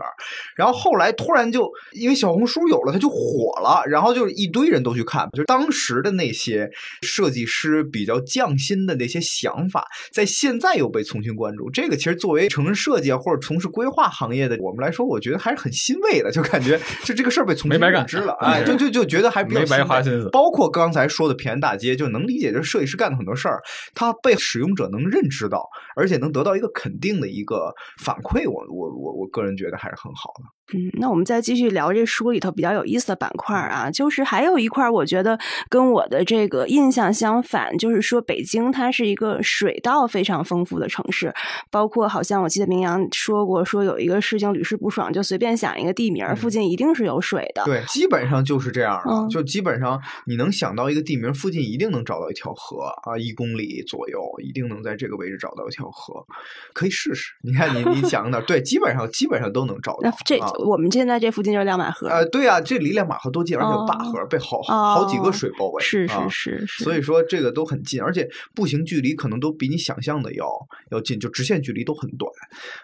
[0.56, 5.28] 然后后来突然就因为小红书有了，它就火了，然后就是一堆人都去看。
[5.32, 6.68] 就当时的那些
[7.02, 11.70] 设计师比较匠心的那些想法，在现在又被重新关注。
[11.70, 20.30] 这个其实作为城市设计啊或者从事规划行业的我们来说，我觉得还是很欣慰的，就感觉就这个事儿被重新认知了，哎，就就就觉得还比较没白花心思。
[20.30, 22.37] 包括刚才说的平安大街，就能理。
[22.38, 23.60] 理解就是设计师干的很多事儿，
[23.94, 28.48] 他被使用者能认知到，而且能得到一个肯定的一个反馈。
[28.48, 30.57] 我我我我个人觉得还是很好的。
[30.74, 35.38] 嗯，那我们再继续聊这书里头比较有意思的板块啊，就是还有一块我觉得
[35.70, 41.32] 跟我的这个印象相反，就是说北京它是一个水道非常丰富的城市，
[41.70, 47.64] 包括好像我记得明阳说过，说有一个事情屡试不爽，就随便想一个地名，附近一定是有水的。
[47.64, 56.26] 对，基本上就是这样的，就基本上你能想到一个地名，附近一定能找到一条河啊，一公里左右一定能在这个位置找到一条河，
[56.74, 57.32] 可以试试。
[57.42, 58.42] 你看，你你想的？
[58.42, 60.10] 对，基本上基本上都能找到。
[60.26, 60.38] 这。
[60.58, 70.46] 我们现在这附近就是亮马河，呃，对啊，这离亮马河多近，而且有大河，被好好几个水包围，是是是是，所以说这个都很近，而且步行距离可能都比你想象的要
[70.90, 72.30] 要近，就直线距离都很短。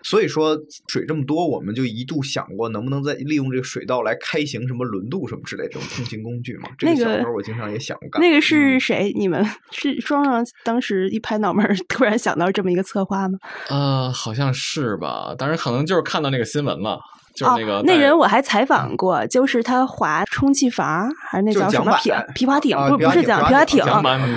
[0.03, 0.57] 所以说
[0.89, 6.69] 水这么多，我们就一度想过能不能再利用这个水道来开行什么轮渡什么之类这种通勤工具嘛。
[6.79, 8.21] 这个小时候我经常也想过。
[8.21, 9.13] 那个是谁？
[9.17, 13.39] 你们是双双当时一拍脑门，突然想到这么一个策划吗？
[13.69, 16.99] 呃，好像是吧，当然可能就是看到那个新闻嘛。
[17.35, 22.77] 就是那个那人，我还采访过，就是他划充气筏，还是那叫什么皮皮划艇？
[22.89, 23.85] 不不是讲皮划艇，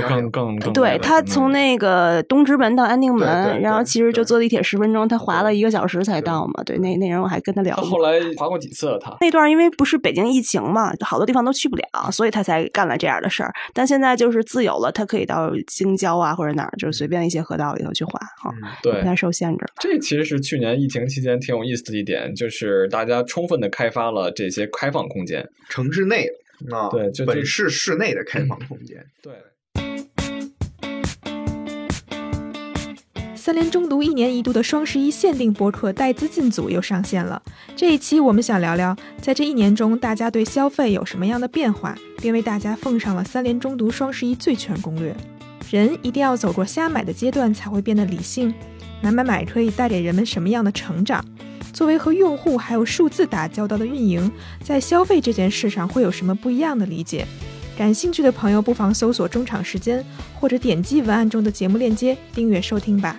[0.08, 6.64] 更更更对他从那个东直门到安定门，然后其实就坐地铁十分钟，他划了一个小时才到嘛。
[6.66, 7.76] 对，那那人我还跟他聊。
[7.76, 8.98] 后来划过几次了？
[9.00, 13.54] 他那段因为不是北京疫情嘛，好多地方都去不了，所以他才干了这样的事儿。
[13.74, 19.66] 但现在就是自由了，他可以到京郊啊或者哪儿，就是随便一些河道里头去划哈，对，不太受限制。
[19.80, 26.28] 这其实是去年疫情期间挺有意思的一点，就是大家充分的开发了这些开放空间，城市内
[26.72, 29.06] 啊，对，就本市室内的开放空间。
[29.22, 29.34] 对。
[33.36, 37.42] 三联中读一年一度的双十一限定博客《带资进组》又上线了。
[37.78, 45.16] 这一期我们想聊聊，在这一年中，大家对消费有什么样的变化，并为大家奉上了三联中读双十一最全攻略。
[45.70, 48.54] 人一定要走过瞎买的阶段，才会变得理性。
[49.02, 51.24] 买买买可以带给人们什么样的成长？
[51.78, 54.32] 作为和用户还有数字打交道的运营，
[54.64, 57.24] 在消费这件事上会有什么不一样的理解？
[57.78, 63.16] 感兴趣的朋友不妨搜索“中场时间”，或者点击文案中的节目链接订阅收听吧。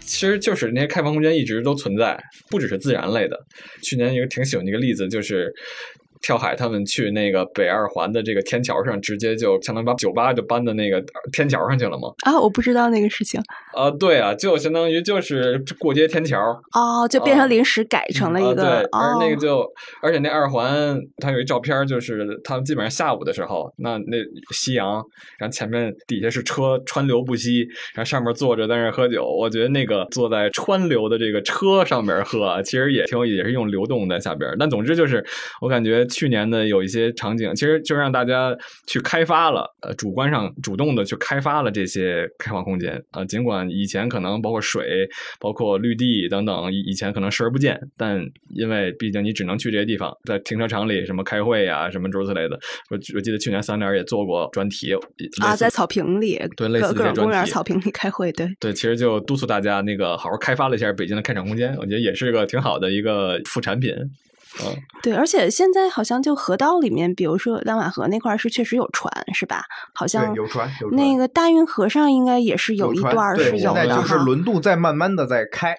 [0.00, 3.38] 其实就是那些开放空间一直都存在，不只是自然类的。
[3.82, 5.50] 去年一个挺喜欢的一个例子就是。
[6.22, 11.02] 跳海，他们去那个北二环的这个天桥上，直接就相当于把酒吧就搬到那个
[11.32, 12.08] 天桥上去了吗？
[12.24, 13.40] 啊，我不知道那个事情。
[13.72, 16.38] 啊，对啊，就相当于就是过街天桥。
[16.72, 18.62] 哦，就变成临时改成了一个。
[18.62, 19.66] 对，而那个就，
[20.02, 24.18] 而且那二环，它有一照片，就是他们基本上下午的时候，那那
[24.52, 25.02] 夕阳，
[25.38, 27.60] 然后前面底下是车川流不息，
[27.94, 29.24] 然后上面坐着在那喝酒。
[29.24, 34.54] 我觉得那个坐在川流的这个车上面喝，其实也挺有意思，也是用流动在下边。
[34.58, 35.24] 但总之就是，
[35.62, 36.06] 我感觉。
[36.10, 38.54] 去年的有一些场景，其实就让大家
[38.86, 43.24] 去开发了，呃，主观上主动的去开发了这些开放空间啊。
[43.24, 52.58] 尽管以前可能包括水、包括绿地等等，以前可能视而不见，但因为毕竟你只能去这些地方，在停车场里什么开会呀，什么诸如此类的。
[52.90, 54.92] 我我记得去年三联也做过专题
[55.40, 63.94] 啊，在草坪里，对，类似各种公园草坪里开会，对对，其实就督促大家那个好好开发了一下北京的开场空间，我觉得也是个挺好的一个副产品。
[64.58, 69.62] 嗯，对，而且现在好像就河道里面，比如说亮马河那块是确实有船，是吧？
[69.94, 73.86] 好像有船，有那个大运河上应该也是有一段是有的。
[73.86, 75.76] 就是轮渡在慢慢的在开，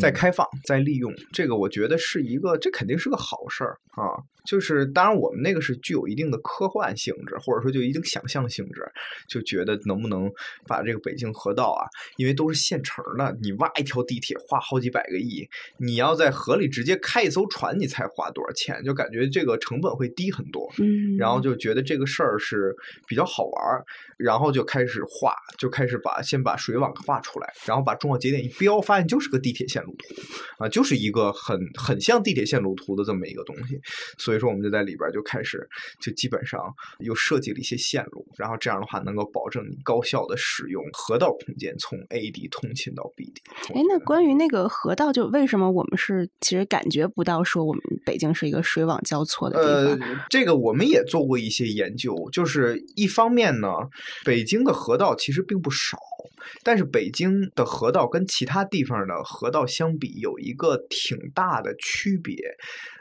[0.00, 1.12] 在开放，在利用。
[1.32, 4.16] 这个我觉得是一个，这肯定是个好事儿啊。
[4.46, 8.80] 就是当然，我们那个是具有一定的科幻性质，或者说就一定想象性质，
[9.28, 10.30] 就觉得能不能
[10.68, 11.82] 把这个北京河道啊，
[12.16, 15.46] 因为都是现成的，你挖一条地铁花好几百个亿，
[15.78, 18.80] 你要在河里直接开一艘船，你才花多少钱？
[18.84, 20.72] 就感觉这个成本会低很多。
[20.78, 22.72] 嗯，然后就觉得这个事儿是
[23.08, 23.84] 比较好玩儿，
[24.16, 33.80] 然后就开始画，就开始把先把水网画出来，然后把重要节点一标，发现就是个地铁线路图啊，就是一个很很像地铁线路图的这么一个东西，
[34.16, 34.35] 所以。
[34.36, 35.66] 以说，我们就在里边就开始，
[36.00, 36.60] 就基本上
[36.98, 43.42] 又设计了一些线路，然后这样的话能够保证你高效的使用河道空间，从 A 地通勤到 B 地。
[43.74, 50.08] 哎，那关于那个河道，就为什么我们是其实感觉不到说我们北京是一个水网交错的地方？
[50.08, 53.68] 呃，这个我们也做过一些研究，就是一方面呢，
[54.24, 55.98] 北京的河道其实并不少。
[56.62, 62.36] 但是北京的河道跟其他地方的河道相比，有一个挺大的区别。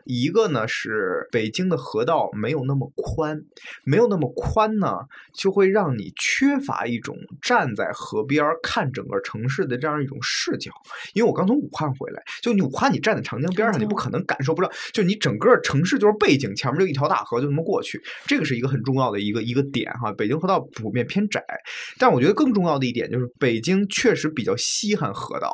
[0.05, 3.41] 一个呢是北京的河道没有那么宽，
[3.83, 4.99] 没有那么宽呢，
[5.33, 10.71] 就会让你缺乏一种站在河边看整个城市的这样一种视角。
[11.13, 18.01] 因为我刚从武汉回来，就你武汉你站在长江边上，你不可能感受不到，就你整个城市就是背景，前面就一条大河，就那么过去。
[18.25, 20.11] 这个是一个很重要的一个一个点哈。
[20.13, 21.43] 北京河道普遍偏窄，
[21.97, 23.25] 但我觉得更重要的一点就是。
[23.37, 25.51] 北京确实比较稀罕河道。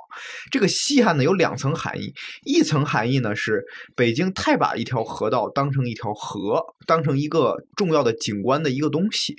[0.51, 2.13] 这个稀罕呢有两层含义，
[2.45, 3.63] 一层含义呢是
[3.95, 9.35] 北京太把一条河道当成一条河，当成一个重要的景观的一个东西，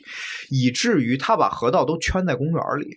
[0.49, 2.97] 以至于他把河道都圈在公园里。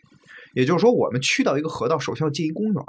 [0.56, 2.84] 也就是说，我们去到一个河道，首先要进一公园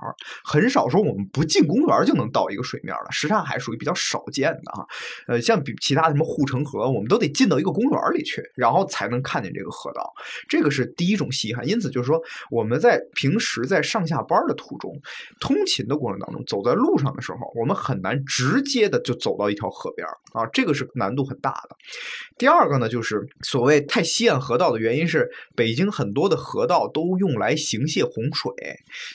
[0.44, 3.10] 很少说我们不进公园就能到一个水面了。
[3.10, 4.86] 什刹海属于比较少见的啊，
[5.26, 10.08] 呃，像比其他什么护城河，我们都得进到一个公园里去，然后才能看见这个河道。
[10.48, 11.66] 这个是第一种稀罕。
[11.66, 12.22] 因此，就是说
[12.52, 14.96] 我们在平时在上下班的途中、
[15.40, 21.76] 通勤的过程当中，走在路上的时候，我们很难直接的就走到一条河边啊，这个是难度很大的。
[22.38, 27.55] 第二个呢，就是所谓太稀罕河道的原因是，北京很多的河道都用来。
[27.56, 28.52] 行泄洪水，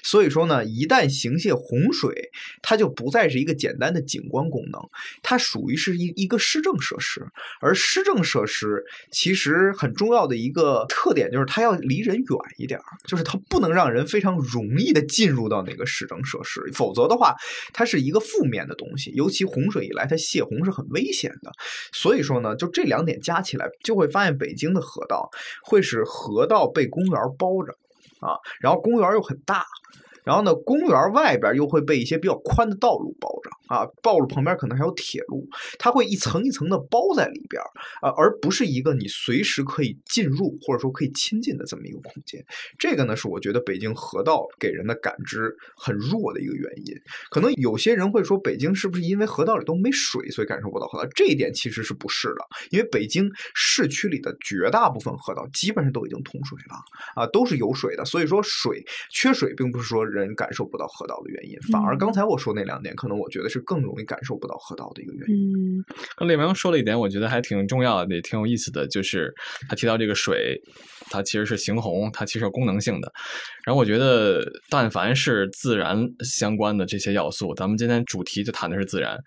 [0.04, 2.32] 所以说呢，一旦行泄洪水，
[2.62, 4.82] 它就不再是一个简单的景观功能，
[5.22, 7.26] 它属于是一一个市政设施。
[7.62, 12.26] 而市政设施其实很重要的一个特点就是它要离人远
[12.58, 17.36] 一点就是它不能让人非常容易的进入到那个市政设施，否则的话，
[17.74, 19.12] 它是一个负面的东西。
[19.12, 21.52] 尤其洪水以来，它泄洪是很危险的。
[21.92, 25.30] 所以说呢，就这两点加起来，就会发现北京的河道
[25.64, 27.78] 会使河道被公园包着。
[28.22, 29.66] 啊，然后公园又很大。
[30.24, 35.48] 然后呢，公园外边又会被一些比较宽的道路包着啊，道路旁边可能还有铁路，
[35.80, 37.62] 它会一层一层的包在里边
[38.02, 42.44] 啊，而不是一个你随时可以进入或者说可以亲近的这么一个空间。
[42.78, 46.96] 这个呢，是我觉得北京河道给人的感知很弱的一个原因。
[47.30, 51.10] 可能有些人会说，北京是不是因为河道里都没水，所以感受不到河道？
[51.16, 56.76] 这一点其实是不是的，因为北京市区里的绝大部分河道基本上都已经通水了
[57.16, 58.06] 啊，都是有水的。
[58.06, 60.11] 所以说，水缺水并不是说。
[60.12, 65.80] 人感受不到河道的原因，反而刚才我说那两点，可能我觉得是更容易感受不到河道的一个原因。
[65.80, 65.84] 嗯，
[66.18, 69.34] 刚李明说了一点，我觉得还挺重要的，也挺有意思的，就是
[69.70, 70.62] 他提到这个水。
[71.10, 73.12] 它其实是行洪，它其实有功能性的。
[73.66, 79.18] 然后我觉得，但凡是自然相关的这些要素，咱们今天主题就谈的是自然。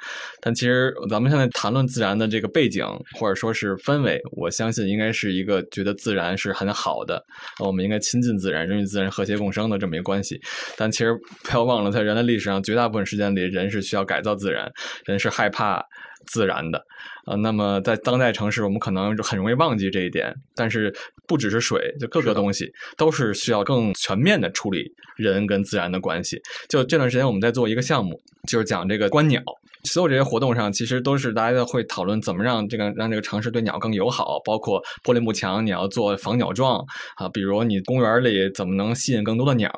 [0.41, 2.87] 但其实咱们现在谈论自然的这个背景
[3.19, 7.23] 或者说是氛围，我相信应该是一个觉得自然是很好的，
[7.63, 10.41] 我们应该亲近自然，人与自然和谐共生的这么一个关系。
[10.77, 14.71] 但其实不要忘了，在人类历史上，绝大部分时间里，人是需要改造自然，
[15.05, 15.85] 人是害怕。
[16.27, 16.83] 自然的，
[17.27, 20.35] 呃，那么在当代城市，我们可能很容易忘记这一点。
[20.55, 20.95] 但是
[21.27, 24.85] 不只是水，就各个东西都是需要更全面的处理
[25.17, 26.41] 人跟自然的关系。
[26.69, 29.43] 就这段时间，我们在做一个项目，就是讲这个观鸟。
[29.87, 36.83] 所有这些活动上，其实都是大家会讨论怎么让这个让这个城市对鸟更友好，包括玻璃幕墙你要做防鸟状
[37.17, 39.71] 啊，比如你公园里怎么能吸引更多的鸟。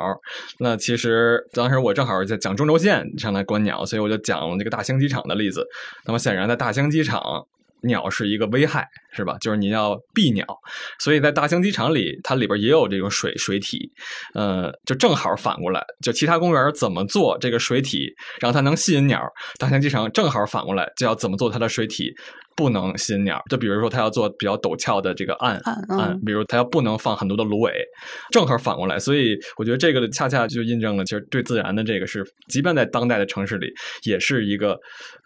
[0.61, 5.67] 那其实当时我正好在讲中轴线上来观鸟，所以我就讲这个大兴机场的例子。
[6.05, 7.47] 那么显然在大兴机场。
[7.83, 9.37] 鸟是一个危害，是吧？
[9.39, 10.45] 就是你要避鸟，
[10.99, 13.93] 所以在大兴机场里，它里边也有这种水水体，
[14.35, 18.09] 呃，就正好反过来，就其他公园怎么做这个水体，
[18.41, 19.23] 让它能吸引鸟，
[19.59, 22.13] 大兴机场正好反过来，就要怎么做它的水体。
[22.57, 27.71] 不能吸引鸟，就比如说他要做比较陡峭的这个岸岸，比如他要不能放很多的芦苇，
[28.33, 33.69] 正好反过来，所以我觉得这个恰恰就印证了，其实对自然的这个是，即便在当代的城市里，
[34.05, 34.75] 也是一个，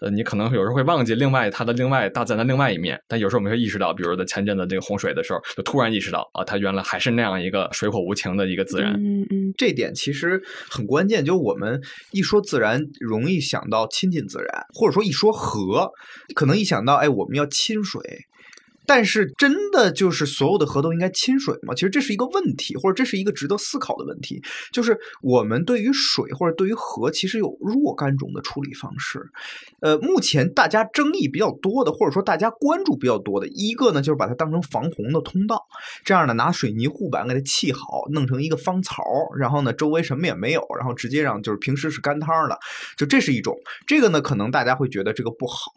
[0.00, 8.92] 呃，你可能有时候会忘记另外它的另外大自然的另外一面，但有时候我们会意识到，比如说在前阵子这个洪水的时候，就突然意识到啊，它原来还是那样一个水火无情的一个自然。
[8.94, 15.88] 嗯嗯，这点其实很关键，就我们一说自然，容易想到亲近自然，或者说一说河，
[16.34, 17.19] 可能一想到哎我。
[17.20, 18.26] 我们要亲水。
[18.92, 21.72] 但是，真的就是所有的河都应该亲水吗？
[21.72, 24.42] 其实这是一个问题，或者这是一个值得思考的问题。
[24.72, 29.30] 就是我们对于水或者对于河，其实有若干种的处理方式。
[29.80, 35.64] 呃，目前大家争议比较多的，或者说大家关注比较多的一个呢，就是把它当成防洪的通道，
[36.04, 39.04] 这样呢，拿水泥护板给它砌好，弄成一个方槽，
[39.38, 42.58] 然后呢，周围什么也没有，然后直接让就是平时是干汤的，
[42.96, 43.56] 就这是一种。
[43.86, 45.70] 这个呢，可能大家会觉得这个不好。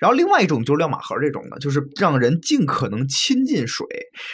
[0.00, 3.86] 然后另外一种就是亮马河这种的，就是让人尽可能亲近水，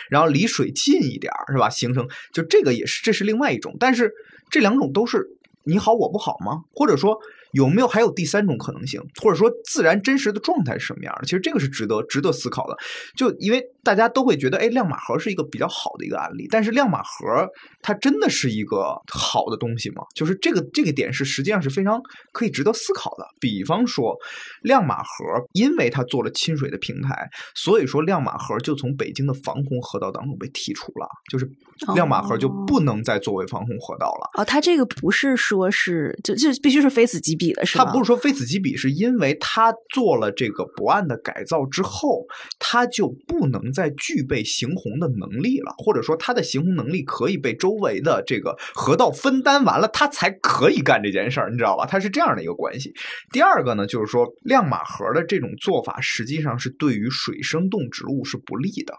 [0.09, 1.68] 然后离水近一点是吧？
[1.68, 3.77] 形成就这个也是，这是另外一种。
[3.79, 4.11] 但是
[4.51, 5.29] 这两种都是
[5.64, 6.62] 你好我不好吗？
[6.72, 7.18] 或者说？
[7.54, 11.24] 有没有还有第三种可能性，或者说自然真实的状态是什么样的？
[11.24, 12.76] 其实这个是值得值得思考的。
[13.16, 17.48] 就因为大家都会觉得，哎，亮马河是一个比较好的一个案例，但是亮马河
[17.80, 20.02] 它真的是一个好的东西吗？
[20.16, 22.02] 就是这个这个点是实际上是非常
[22.32, 23.24] 可以值得思考的。
[23.38, 24.16] 比方说，
[24.62, 25.14] 亮马河
[25.52, 31.48] 因为它做了亲水的平台，所以说亮马河就从北京的防洪河道当中被剔除了，就是
[31.94, 34.42] 亮马河就不能再作为防洪河道了。
[34.42, 35.53] 哦，它这个不是说。
[35.55, 37.84] 说是就就必须是非此即彼的，是吗？
[37.84, 42.26] 他不是说非此即彼，是因为他做了这个博岸的改造之后，
[42.59, 51.86] 他就不能再具备行洪的能力了，或者说他的行洪能力可以被周围的这个河道分担完了，他才可以干这件事儿，你知道吧？
[51.86, 52.92] 他是这样的一个关系。
[53.32, 58.94] 第二个呢，就是说亮马河的这种做法，实际上是对于水生动植物是不利的，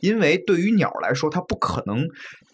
[0.00, 2.06] 因为对于鸟来说，它不可能。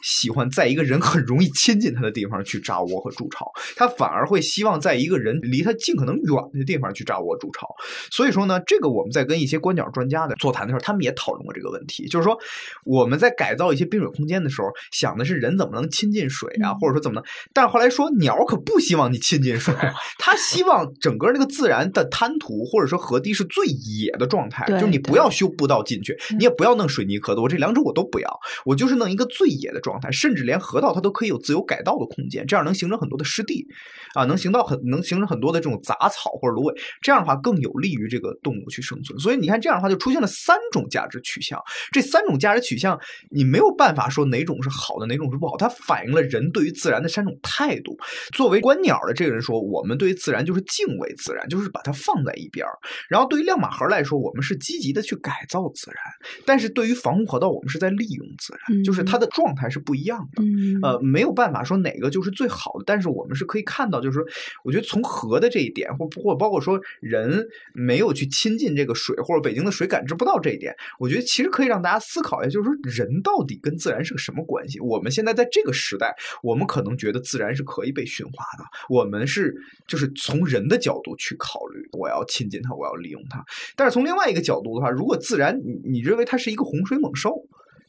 [0.06, 7.66] 喜欢在一个人很容易亲近他的地方去扎窝和筑巢，他反而会希望在一个人离他尽可能远的地方去扎窝筑巢。
[8.12, 12.38] 所以说呢，这个我们在跟一些观鸟专家的座谈的时候，他们也讨论过这个问题，就是说
[12.84, 19.74] 我们在改造一些滨水空间的时候，想的是人怎么能亲近水啊，或者说怎么能，但是后来说鸟可不希望你亲近水，
[20.20, 29.95] 它希望整个那个自然的滩涂或者说河堤是最野的状态，就是你不要修步道进去，你也不要弄水泥壳子，我这两者我都不要，我就是弄一个最野的状。
[30.10, 33.66] 甚至连河道它都可以有自由改道的空间，这样能形成很多的湿地，
[34.14, 39.18] 啊，能形到很能形成很多的这种杂草或者芦苇，这样的话更有利于这个动物去生存。
[39.18, 41.60] 所以你看，这样的话就出现了三种价值取向。
[41.92, 42.98] 这三种价值取向，
[43.30, 47.96] 你没有办法说哪种是好的，哪种是不好，它反映了人对于自然的三种态度。
[48.34, 52.72] 作为观鸟的这个人说，我们对于自然就是敬畏自然，就是把它放在一边儿
[53.08, 55.96] 然后对于亮马河来说，我们是积极的去改造自然，
[56.44, 59.75] 但是对于防护河道，我们是在利用自然，就是它的状态是。
[59.78, 60.42] 不一样的，
[60.82, 64.26] 呃，没有办法说哪个就是最好的，但是我们是可以看到，就是说，
[64.64, 74.80] 我觉得从河的这一点，或或包括说人没有去亲近这个水，或者北京的水感知不到这一点，我觉得其实可以让大家思考一下，就是说人到底跟自然是个什么关系？
[74.80, 79.54] 我们现在在这个时代，我们可能觉得自然是可以被驯化的，我们是
[79.86, 83.44] 就是从人的角度去考虑，我要亲近它，我要利用它。
[83.74, 87.46] 但是从另外一个角度的话，如果自然你你认为它是一个洪水猛兽？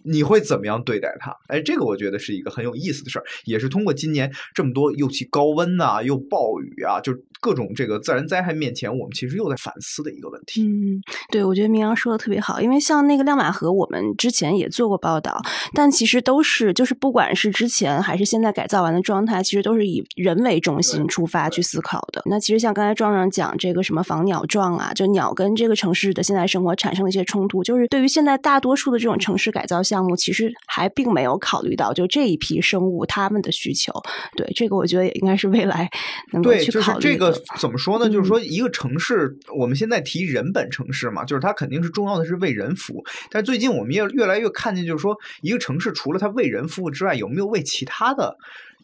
[0.08, 1.36] 你会怎么样对待它？
[1.48, 7.14] 哎，这个我觉得是一个很有意思的事儿，也是通过今年这么多尤其高温呐，又暴雨啊，就。
[7.48, 10.64] 各种这个自然灾害面前，我们其实又在反思的一个问题。
[10.64, 11.00] 嗯，
[11.32, 15.42] 对，我觉得明阳说的特别好，因为像那个亮马河，我们之前也做过报道，
[15.74, 22.22] 但其实都是就是不管是之前还是现在改造完的状态，其实都是以人为中心出发去思考的。
[22.26, 33.94] 那其实像刚才壮壮讲这个什么防鸟撞啊，就鸟跟这个城市的现在生活产生了一些冲突，就是对于现在大多数的这种城市改造项目，其实还并没有考虑到就这一批生物他们的需求。
[34.36, 35.90] 对，这个我觉得也应该是未来
[36.34, 37.37] 能够去考虑的。
[37.60, 38.10] 怎么说呢？
[38.10, 43.06] 就是说，一个城市，我们现在提人本城市嘛，就是它肯定是重要的是为人服务。
[43.30, 48.38] 但最近我们也越来越看见，就是说，一个城市除了它为人服务之外，有没有为其他的？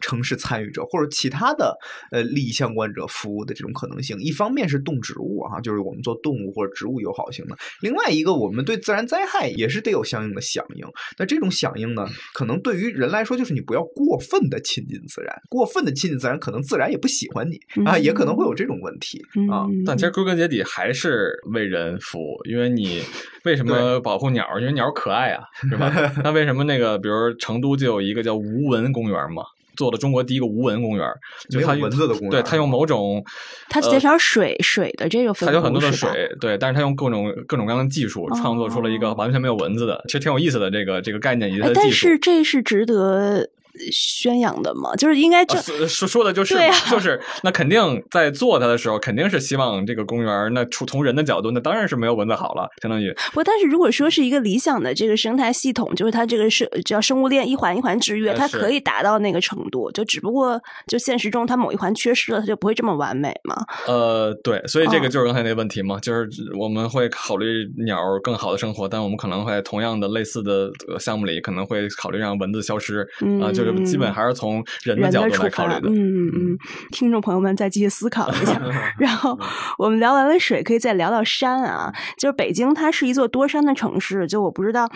[0.03, 1.73] 城市参与者或者其他的
[2.11, 10.85] 呃利益相关者服务的这种可能性，一方面是动植物哈，就是我们做动物或者植物友好型的；另外一个，我们对自然灾害也是得有相应的响应。
[11.17, 19.65] 那这种响应呢，可能对于人来说，就是你不要过分的亲近自然，过分的亲近自然，可能自然也不喜欢你啊，也可能会有这种问题啊。
[19.85, 23.01] 但其实归根结底还是为人服务，因为你
[23.45, 24.45] 为什么保护鸟？
[24.59, 25.89] 因为鸟可爱啊，是吧？
[26.23, 29.43] 那为什么那个，比如成都就有一个叫无蚊公园嘛？
[29.75, 31.07] 做的中国第一个无蚊公园，
[31.51, 32.29] 没有蚊子的公园。
[32.29, 33.23] 对他用某种，
[33.69, 36.09] 他减少水水的这个，他有很多的水，
[36.39, 41.87] 对，但是他用各种各种各样的技术创作出了一个完全没有蚊子的，其实挺有意思的这个这个概念以及它的技术。
[41.87, 43.49] 但是这是值得。
[43.91, 45.57] 宣扬的嘛，就是应该这
[45.87, 46.55] 说说的就是
[46.89, 53.11] 就是那肯定在做它的时候，肯定是希望这个公园那从从人的角度，那当然是没有蚊子好了，相当于。
[53.33, 63.55] 不，但是如果说是一个理想的这个生态系统，就是它这个是叫生物链一环一环制约，它可以达到那个程度，就只不过就现实中它某一环缺失了，它就不会这么完美嘛。
[63.87, 72.99] 呃，对，所以这个就是刚才那个问题嘛，就是我们会考虑鸟更好的生活，但我们可能会同样的类似的项目里，可能会考虑让蚊子消失
[73.41, 73.62] 啊，就。
[73.85, 75.89] 基本还是从人的角度来考虑的。
[75.89, 76.57] 嗯嗯嗯，
[76.91, 78.61] 听众朋友们再继续思考一下。
[78.99, 79.39] 然后
[79.77, 81.93] 我们聊完了水，可以再聊聊山啊。
[82.17, 84.27] 就是北京，它是一座多山的城市。
[84.27, 84.89] 就我不知道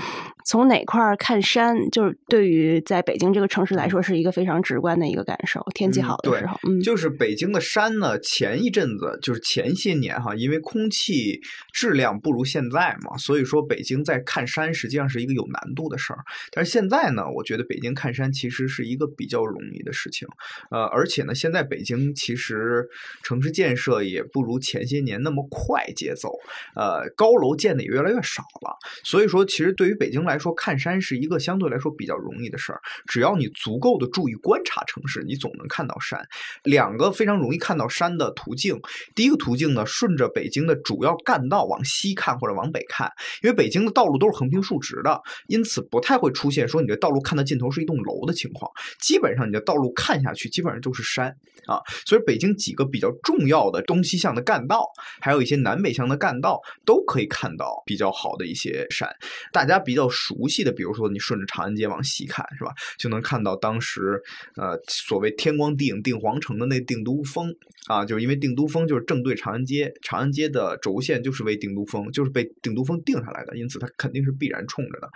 [0.45, 5.63] 从哪块看山，就是对于在北京这个城市来说，是一个非常直观的一个感受。
[5.73, 11.39] 天气好的时候，嗯，就是北京的山呢，前一阵子就是前些年哈，因为空气
[11.71, 16.19] 质量不如现在嘛，所以说北京在看山实际上是一个有难度的事儿。
[16.51, 18.56] 但是现在呢，我觉得北京看山其实。
[18.65, 20.25] 是一个比较容易的事情，
[20.71, 22.87] 呃，而且呢，现在北京其实
[23.23, 26.31] 城市建设也不如前些年那么快节奏，
[26.77, 28.77] 呃，高楼建的也越来越少了。
[29.03, 32.79] 所以说，其实对于北京来说，看山是一个相对来说比较容易的事儿。
[33.05, 36.25] 只要你足够的注意观察城市，你总能看到山。
[36.63, 38.79] 两个非常容易看到山的途径，
[39.13, 43.11] 第一个途径呢，顺着北京的主要干道往西看或者往北看，
[43.43, 48.71] 因为北京的道路都是横平竖直的，因此不太会出现说你的道路看到尽头是一栋楼的情情况。
[48.99, 51.27] 基本上你的道路看下去，基本上都是山
[51.65, 51.81] 啊。
[52.05, 54.87] 所以北京几个比较重要的东西向的干道，
[55.19, 59.09] 还有一些南北向的干道，都可以看到比较好的一些山。
[59.51, 62.71] 大家比较熟悉的，比如说你顺着长安街往西看，是吧？
[62.97, 64.21] 就能看到当时
[64.55, 67.53] 呃所谓天光地影定皇城的那定都峰
[67.87, 75.09] 啊，就是因为定都峰就是正对长安街，长安街的轴线就是为定都峰，就是被定都峰定下来的，因此它肯定是必然冲着的。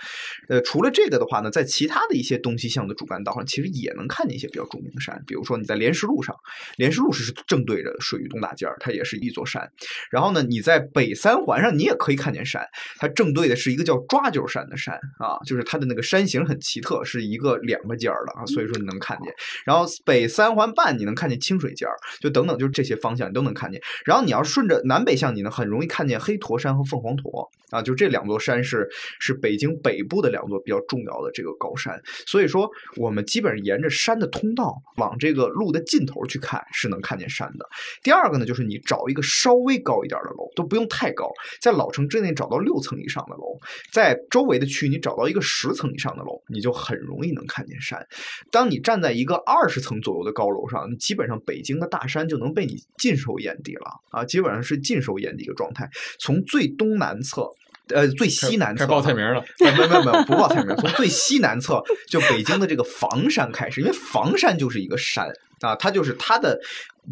[0.50, 6.36] 呃，除了这个的话呢，在其他的一些东西向的主干道上，其实也能看见一些比较著名的山，比如说你在莲石路上，
[6.78, 9.70] 莲石路是正对着水域东大街，它也是一座山。
[10.10, 12.66] 然后呢，你在北三环上，你也可以看见山，
[12.98, 19.34] 它正对的是一个叫抓阄山的山啊，就是它的那个山形很奇特，是一个两个尖儿的啊，所以说你能看见。
[19.66, 23.82] 然后北三环半你能看见清水尖儿，就等等，就这些方向你都能看见。
[24.06, 28.88] 然后你要顺着南北向，你呢很容易看见黑驼山和凤凰驼啊，就这两座山是
[29.20, 32.00] 是北京北部的两座比较重要的这个高山。
[32.26, 37.66] 所以说，我们基本上沿着山的通道往这个路的尽头去看，是能看见山的。
[38.04, 43.58] 第二个呢，就是你找一个稍微高一点的楼，都不用太高，在老城之内找到六层以上的楼，
[43.92, 48.06] 在周围的区域你找到一个十层以上的楼，你就很容易能看见山。
[48.52, 55.90] 当你站在一个二十层左右的高楼上，你基本上北京的大山就能被你尽收眼底了啊，基本上是尽收眼底一个状态。
[56.20, 57.48] 从最东南侧。
[57.94, 65.28] 呃，最西南侧报菜名了，没有没有没有不报菜名，从最西南侧就北京的这个房山开始，因为房山就是一个山
[65.62, 66.60] 啊，它就是它的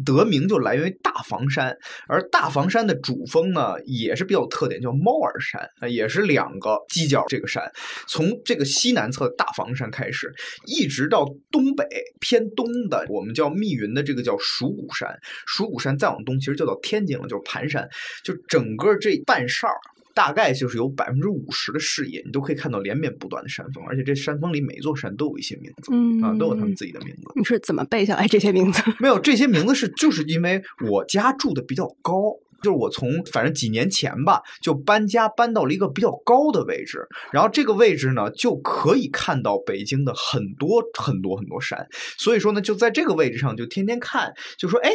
[0.04, 1.76] 得名就来源于大房山，
[2.06, 7.62] 而大房山的主峰呢也是比较特点，叫猫儿山，也是两个犄角这个山，
[8.08, 10.32] 从这个西南侧大房山开始，
[10.66, 11.86] 一直到东北
[12.20, 17.88] 偏东的我们叫密云的这个叫蜀谷山，蜀谷山再往东其实就到天津了，就是盘山，
[18.24, 19.78] 就整个这半哨儿。
[20.14, 25.92] 大概就是有百分之五十的视野，你都可以看到连绵不断的山峰，而且这山峰里每座山都有一些名字，
[26.24, 27.22] 啊，都有他们自己的名字。
[27.36, 28.82] 你是怎么背下来这些名字？
[28.98, 32.34] 没有这些名字是就是因为我家住的比较高。
[32.62, 41.86] 就是我从反正几年前吧，就搬家搬到了一个比较高的位置，然后这个位置呢就可以看到北京的很多很多很多山，
[42.16, 44.90] 所以说呢就在这个位置上就天天看，就说哎，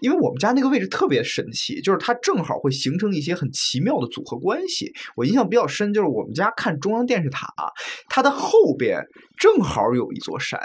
[0.00, 4.92] 因为我们家那个位置特别神奇，就是它正好会形成一些很奇妙的组合关系。
[5.14, 7.48] 我印象比较深，就是我们家看中央电视塔，
[8.08, 9.02] 它的后边
[9.38, 10.60] 正好有一座山，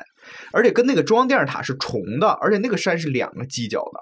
[0.51, 3.99] 而且跟那个中央电视塔是重的，而且那个山是两个犄角的。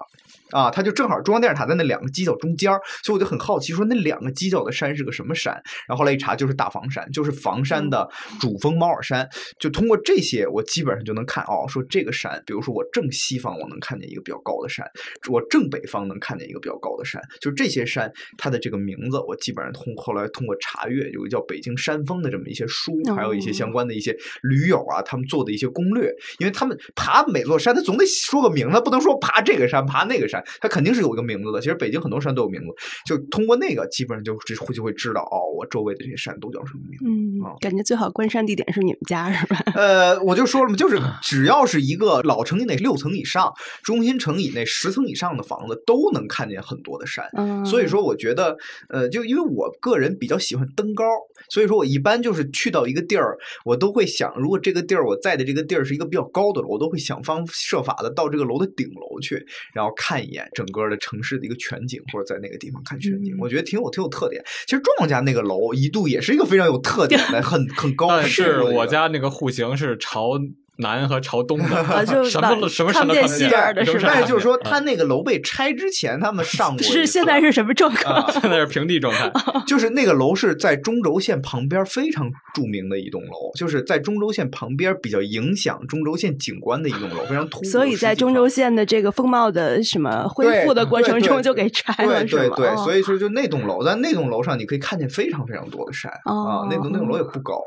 [0.50, 2.72] 啊，它就正好中央电视塔在那两个犄角中间
[3.04, 5.54] 所以我就很好奇，说那两个犄角的山是个什么山？
[5.86, 8.08] 然后后来一查，就是大房山，就是房山的
[8.40, 9.28] 主峰猫耳山。
[9.60, 14.84] 就通过这些，我基本上就能看哦，说这个山，比如说我正西方我能看见一个比较高的山，
[15.30, 30.42] 我正北方能看见一个比较高的山，就这些山它的这个名字，我基本上通后来通过查阅，有个叫《北京山峰》的这么一些书，还有一些相关的一些驴友啊，他们做的一些攻略，因为他们爬每座山，他总得说个名字，不能说爬这个山，爬那个山。
[30.60, 31.60] 他肯定是有一个名字的。
[31.60, 32.66] 其实北京很多山都有名字，
[33.06, 37.04] 就通过那个，基本上就就会就会知道哦，我周围的这些山都叫什么名字。
[37.06, 39.56] 嗯，感觉最好观山地点是你们家是吧？
[39.74, 43.52] 呃，我就说了嘛，就是只要是一个老城以内六层以上，
[43.82, 47.24] 中心城以内十层以上的房子，都能看见很多的山。
[47.64, 48.56] 所以说，我觉得，
[48.88, 51.04] 呃，就因为我个人比较喜欢登高，
[51.48, 60.48] 所以说我一般就是去到一个地儿，我都会想，如果这个地儿我在的这个地儿是一个比较高的楼，我都会想方设法的到这个楼的顶楼去，然后看一眼。
[60.54, 64.42] 整个的城市的一个全景，或者在那个地方看全景，我觉得挺有挺有特点。
[64.66, 68.08] 其实庄家那个楼一度也是一个非常有特点的，很很高。
[68.08, 70.32] 但是我家那个户型是朝。
[70.80, 74.10] 南和朝东的，就什么什么什么西边的是吧？
[74.12, 76.82] 但是就是说，他那个楼被拆之前，他们上过。
[76.82, 78.30] 是现在是什么状况？
[78.32, 79.30] 现在是平地状态。
[79.66, 87.62] 就是那个楼是在中轴线旁边非常著名的一栋楼，就是在中轴线旁边比较影响中轴线景观的一栋楼，非常突。
[87.64, 92.56] 所以在中轴线的这个风貌的什么恢复的过程中就给拆了，是吗？
[92.56, 97.60] 对对，所以说就那栋楼，在那栋楼上你可以看见非常非常多的山啊，那栋那栋楼也不高。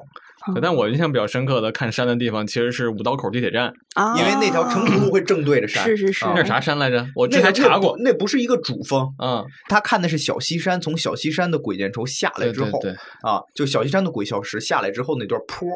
[0.62, 5.84] 但我印象比较深刻的看山的地方，其实是五道口地铁站啊，因为那条成都路会正对着山。
[5.84, 7.06] 是是是，那是啥山来着？
[7.16, 9.08] 我之前查过，那不是一个主峰。
[9.22, 12.91] 嗯，他看的是小西山，从小西山的鬼见愁下来之后，对
[13.22, 15.70] 啊，就小西山的鬼笑石下来之后那段坡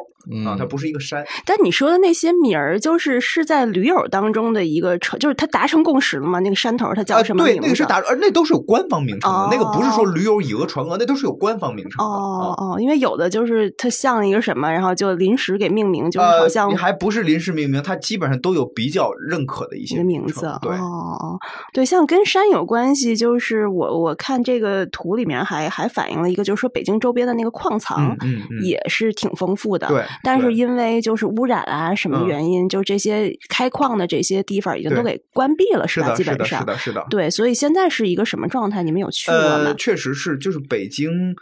[0.45, 1.25] 啊，它不是一个山。
[1.45, 6.39] 但你说的那些名儿，就是是在驴友当中的一个成，就是他达成共识了吗？
[6.39, 7.59] 那个山头它叫什么名字？
[7.59, 12.03] 对，那个是达，而那都是有官方名称的，那个不是说驴友以讹传讹，那都是有官方名称的。
[12.03, 20.49] 哦哦，因为有的就是它像一个什么，然后就临时给命名，就是好像还不是临时命名，它基本上都有比较认可的一些名字。
[20.61, 21.37] 对哦，
[21.73, 28.15] 对，像跟山有关系，就是我我看这个图里面还还反映了一个，就是说北京周边的那个矿藏
[28.63, 29.87] 也是挺丰富的。
[29.87, 36.13] 对，但是因为就是污染啊什么原因，就这些开矿的这些地方已经都给关闭了，是吧？
[36.13, 37.05] 基本上是的，是的。
[37.09, 38.83] 对，所以现在是一个什么状态？
[38.83, 39.73] 你们有去过吗？
[39.77, 41.35] 确实是，就是北京。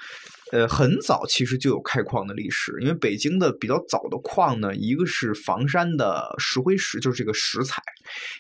[0.52, 7.82] 呃，很早其实就有开矿的历史，因为北京的比较早的矿呢，一个是房山的石灰石，就是这个石材，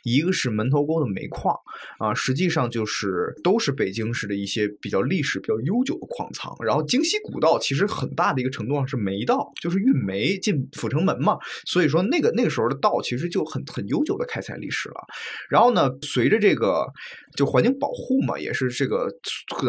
[0.03, 1.53] 一个是门头沟的煤矿，
[1.99, 6.55] 啊，实际上就是都是北京市的一些比较历史比较悠久的矿藏。
[6.63, 14.95] 然后京西古道其实很大的一个程度上是煤道，就是运煤进阜成门嘛，所以说那个那个时候的道其实就很很悠久的开采历史了。
[15.49, 16.85] 然后呢，随着这个
[17.35, 19.09] 就环境保护嘛，也是这个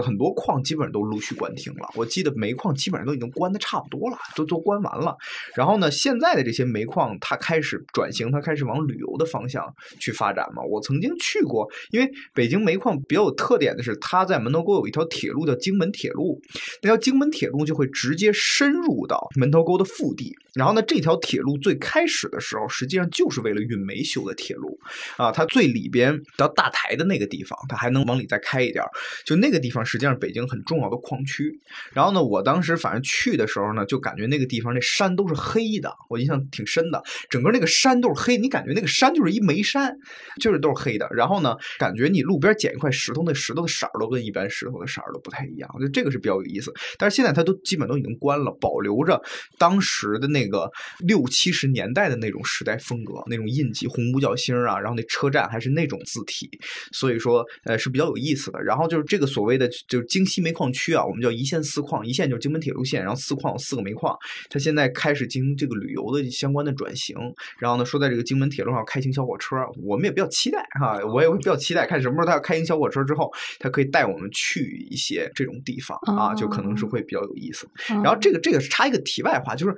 [0.00, 1.88] 很多矿基本上都陆续关停了。
[1.96, 2.36] 我记得。
[2.36, 5.16] 煤矿基本上都已经关的差不多了，都都关完了。
[5.54, 9.64] 然后呢，现在的这些煤矿它开始转型，它开始往旅游的方向
[9.98, 10.62] 去发展嘛。
[10.62, 16.40] 我曾经去过，因为北京煤矿比较有特点的是，它在门头沟有一条铁路叫京门铁路，
[16.82, 20.36] 那条京门铁路就会直接深入到门头沟的腹地。
[20.56, 24.78] 然后呢，这条铁路最开始的时候，实际上就是为了运煤修的铁路
[25.16, 25.30] 啊。
[25.30, 28.84] 它最里边到大台的那个地方，它还能往里再开一点，
[29.24, 31.58] 就那个地方实际上北京很重要的矿区。
[31.94, 32.16] 然后呢。
[32.26, 37.00] 我当时反正去的时候呢，就感觉那个地方那山都是黑的，我印象挺深的。
[37.30, 39.96] 整个那个山都是黑，你感觉那个山就是一煤山，
[40.40, 41.06] 就是都是黑的。
[41.12, 45.70] 然后呢，感觉你路边捡一块石头，那石头的色儿都跟一般石头的色儿都不太一样。
[45.74, 46.72] 我觉得这个是比较有意思。
[46.98, 49.22] 但是现在它都基本都已经关了，保留着
[49.56, 50.70] 当时的那那个
[51.00, 56.48] 六七十年代的那种时代风格，那种印记，红五角星啊，然后那车站还是那种字体，
[56.92, 58.62] 所以说呃是比较有意思的。
[58.62, 62.06] 然后就是这个所谓的就是京西煤矿区啊，我们叫一线四矿。
[62.06, 64.16] 一线就是京门铁路线，然后四矿有四个煤矿，
[64.48, 67.16] 它现在开始进行这个旅游的相关的转型。
[67.58, 77.68] 然后呢，说在这个京门铁路上开行小火车，我们也比较期待哈，我也会比较期待，看什么时候它要开行小火车之后，它可以带我们去一些这种地方啊，就可能是会比较有意思。
[77.88, 79.76] 然后这个这个是插一个题外话，就是。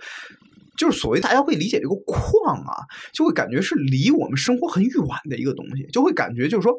[0.79, 4.93] 就是所谓大家会理解这个矿啊，就会感觉是离我们生活很远
[5.29, 6.73] 的一个东西，就会感觉就是说，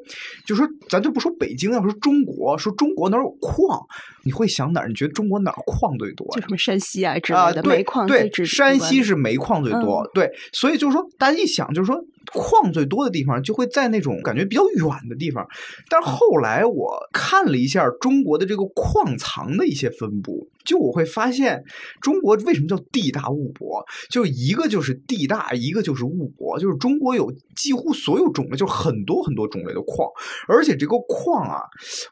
[0.46, 3.86] 就是说，咱就不说北京，要说中国，说中国哪有矿，
[4.24, 4.88] 你会想哪儿？
[4.88, 6.26] 你觉得中国哪儿矿最多？
[6.36, 12.02] 就什么山西啊之类的煤矿对，山西是煤矿最多，对，所以就是说，大家一想，就是说。
[12.34, 15.48] 矿最多的地方就会在那种感觉比较远的地方，
[15.90, 21.64] 但是后来我看了一下中国的这个矿藏的一些分布，就我会发现
[22.02, 30.08] 中国为什么叫地大物博，就一个就是地大，一个就是物博，就是中国有几乎所有种类，就很多很多种类的矿，
[30.48, 31.62] 而且这个矿啊，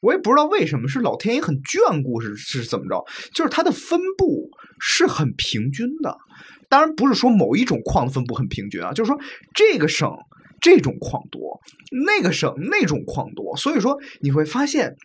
[0.01, 4.49] 我也不知道为什么是老天爷很眷顾是是怎么着，就是它的分布
[4.79, 6.17] 是很平均的。
[6.69, 9.19] 当然不是说某一种矿的分布很平均啊，就是说
[9.53, 10.09] 这个省
[10.59, 11.59] 这种矿多，
[12.05, 14.95] 那个省那种矿多，所以说你会发现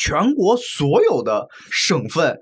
[0.00, 2.38] 全国所有的省份。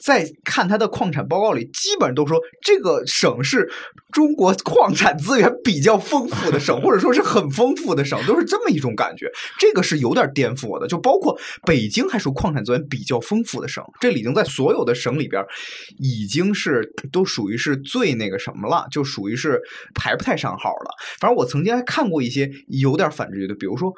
[0.00, 3.68] 在看它的矿产报告里，基本上都说这个省是
[4.12, 9.28] 中国矿产资源比较丰富的省， 或者说是很丰富的省，都是这么一种感觉。
[9.58, 10.86] 这个是有点颠覆我的。
[10.86, 11.36] 就包括
[11.66, 15.44] 北京，还属矿产资源比较丰富的省，这里已经在所有的省里边，
[15.98, 19.60] 已经是都属于是最那个什么了，就属于是
[19.96, 20.90] 排不太上号了。
[21.20, 23.92] 反正我曾经还看过一些有点反直觉的，比如说，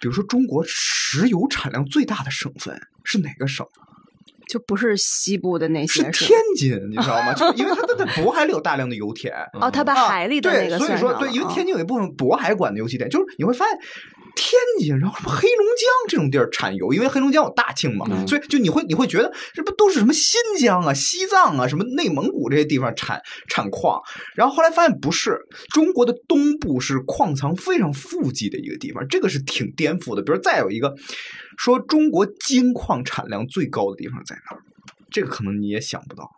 [0.00, 3.66] 比如说中国石油产量最大的省份是哪个省？
[4.48, 7.34] 就不是西部的那些，是天津，你知道吗？
[7.34, 13.78] 就因为它在渤海里有大量的油田哦，它把海里的那个所以说对，因为天津有一部分渤海管的油气田，就是你会发现
[14.40, 24.00] 天津，然后什么黑龙江这种地儿产油，因为黑龙江有大庆嘛，所以就你会你会觉得这不都是什么新疆啊、西藏啊、什么内蒙古这些地方产产矿，
[24.36, 25.36] 然后后来发现不是，
[25.70, 30.22] 中国的东部是矿藏非常富集的一个地方，这个是挺颠覆的。
[30.22, 30.94] 比如再有一个。
[31.60, 34.62] 说中国金矿产量最高的地方在哪儿？
[35.10, 36.30] 这个可能你也想不到。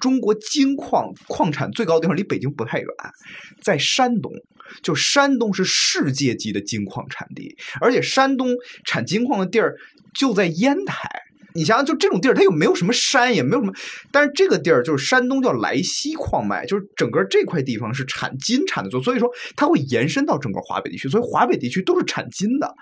[0.00, 2.88] 中国金矿矿产最高的地方离北京不太远，
[3.62, 4.32] 在山东。
[4.82, 8.48] 就山东是世界级的金矿产地，而且山东
[8.84, 9.74] 产金矿的地儿
[10.14, 11.08] 就在烟台。
[11.56, 13.72] 你想想，就这种地儿，它又没有什么山，也没有什么，
[14.10, 22.74] 但是这个地儿就是山东叫莱西矿脉，就是整个这块地方是产金产的，所以说它会延伸到整个华北地区，所以华北地区都是产金的。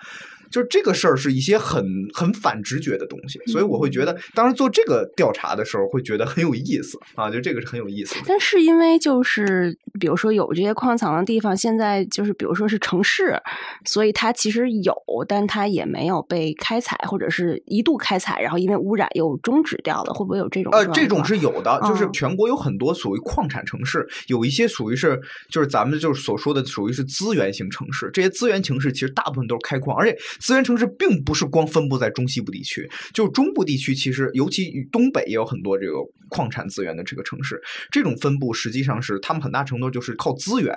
[0.53, 8.15] 就是这个事儿是一些很很反直觉的东西，所以我会觉得当时做这个调查的时候会觉得很有意思啊，就这个是很有意思。
[8.27, 13.41] 但是因为就是比如说有这些矿藏的地方，现在就是比如说是城市，
[13.87, 14.95] 所以它其实有，
[15.27, 20.71] 但它也没有被开采，或者是一度开采，然后因为污染又终止掉了，会不会有这种？
[20.73, 25.19] 呃，这种是有的，就是全国有很多所谓矿产城市，有一些属于是
[25.51, 30.19] 就是咱们就是所说的属于是资源型城市，这些资源城市其实大部分都是开矿，而且。
[30.43, 35.93] 资源城市并不是光分布在中西部地区，就中部地区其实尤其东北也有很多这个
[36.29, 37.61] 矿产资源的这个城市。
[37.93, 40.75] 这种分布实际上是他们很大程度就是靠资源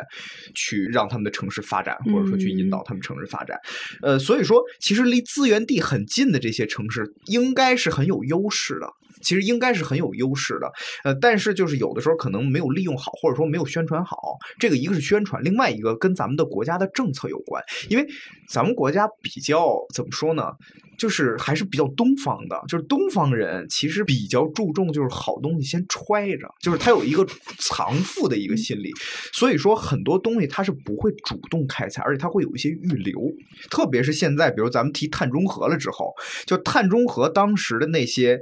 [0.54, 3.58] 去让他们的城市发展，或者说去引导他们城市发展。
[4.04, 8.88] 呃，所以说其实离资源地很近的这些城市应该是很有优势的。
[9.22, 10.72] 其实应该是很有优势的，
[11.04, 14.38] 呃，但是就是有的时候可能没有利用好，或者说没有宣传好。
[14.60, 17.64] 这个一个是宣传，另外一个跟咱们的国家的政策有关。
[17.90, 18.08] 因为
[18.50, 20.52] 咱们国家比较怎么说呢，
[20.98, 27.26] 就是还是比较东方的，就是东方人其实比较注重就是好东西先揣着，就是他有一个
[27.60, 28.92] 藏富的一个心理。
[29.32, 33.20] 所以说很多东西他是不会主动开采，而且他会有一些预留。
[33.70, 36.14] 特别是现在，比如咱们提碳中和了之后，
[36.46, 38.40] 就碳中和当时的那些。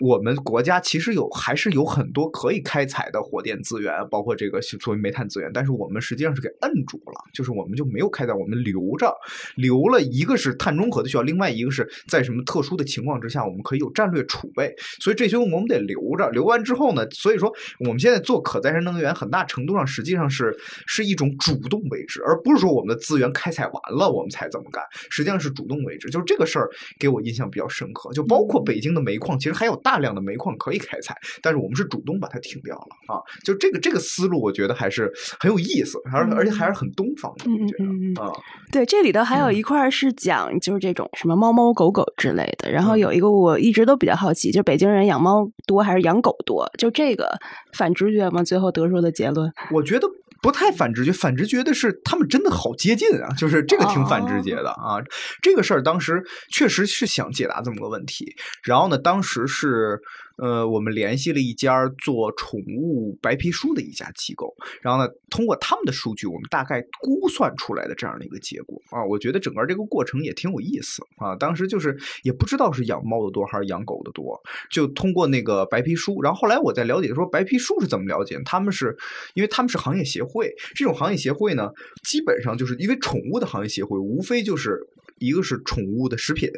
[0.00, 9.14] 我们国家其实有还是有很多可以开采的火电资源，包括这个作为煤炭资源，但是我们实际上是给摁住了，就是我们就没有开采，我们留着，
[9.54, 20.54] 留了一个是碳中和的需要，另外一个是在什么特殊的情况之下，我们可以有战略储备，所以这些我们得留着，留完之后呢，所以说我们现在做可再生能源，很大程度上实际上是
[20.86, 26.68] 是一种主动为之，而不是说我们的资源开采完了我们才这么干，实际上是主动为之，就是这个事儿
[26.98, 29.80] 给我印象比较深刻，就包括北京的煤矿，其实还有。
[29.86, 33.22] 大量的煤矿可以开采，但是我们是主动把它停掉了啊！
[33.44, 37.44] 就这个这个思路，我觉得还是很有意思，而而且还是很东方的。
[37.48, 38.32] 我觉得啊，
[38.72, 42.68] 对，这里头还有一块是讲就是这种什么猫猫狗狗之类的。
[42.68, 46.68] 然后有一个我一直都比较好奇，就北京人养猫多还是养狗多？
[46.76, 47.30] 就这个
[47.72, 48.42] 反直觉吗？
[48.42, 50.08] 最后得出的结论， 我觉得。
[50.46, 55.02] 不太反直觉，反直觉的是他们真的好接近啊，就是这个挺反直觉的啊。
[55.42, 58.32] 这个事儿当时确实是想解答这么个问题，
[58.62, 60.00] 然后呢，当时是。
[60.36, 71.34] 呃，我们联系了一家做宠物白皮书的一家机构，然后呢，通过他们的数据，我们大概估算出来的这样的一个结果啊，我觉得整个这个过程也挺有意思啊。
[71.36, 74.38] 当时就是也不知道是养猫的多还是养狗的多，
[74.70, 78.96] 就通过那个白皮书，然后后来我在了解说白皮书是怎么了解，他们是
[79.34, 81.70] 因为他们是行业协会，这种行业协会呢，
[82.04, 84.78] 基本上就是因为宠物的行业协会，无非就是
[85.18, 86.50] 一个是宠物的食品。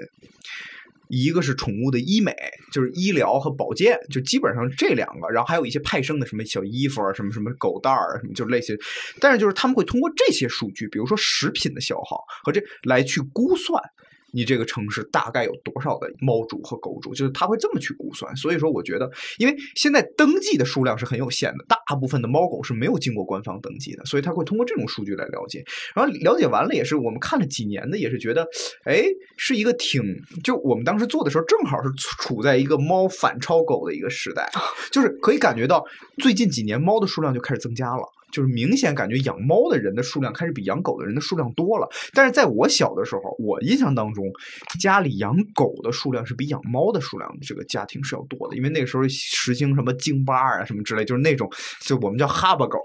[1.08, 2.34] 一个是宠物的医美，
[2.72, 8.78] 就是医疗和保健，就基本上这两个，然后还有一些派生的什么小衣服啊，什么什么狗蛋儿啊，什么就类似。
[9.18, 13.82] 但是就是他们会通过这些数据，比如说食品的消耗和这来去估算。
[14.32, 17.14] 你这个城市大概有多少的猫主和狗主？
[17.14, 18.34] 就是他会这么去估算。
[18.36, 25.64] 所以说，我觉得，因为现在登记的数量是很有限的，大部分的猫狗是没有经过官方登记的，所以他会通过这种数据来了解。
[25.94, 28.46] 然后了解完了，也是我们看了几年的，也是觉得，
[28.84, 29.04] 哎，
[29.36, 30.02] 是一个挺……
[30.44, 34.50] 就我们当时做的时候，正好是处在一个猫反超狗的一个时代，
[34.92, 35.84] 就是可以感觉到
[36.18, 38.02] 最近几年猫的数量就开始增加了。
[38.30, 44.24] 就是明显感觉养猫的人的数量开始比养狗的人的数量多了，但是在我小的时候，我印象当中，
[44.78, 51.50] 家里养狗的数量是比养猫的数量这个家庭是要多的，因为那个时候实行什么京巴啊什么之类，就是那种
[51.80, 52.78] 就我们叫哈巴狗，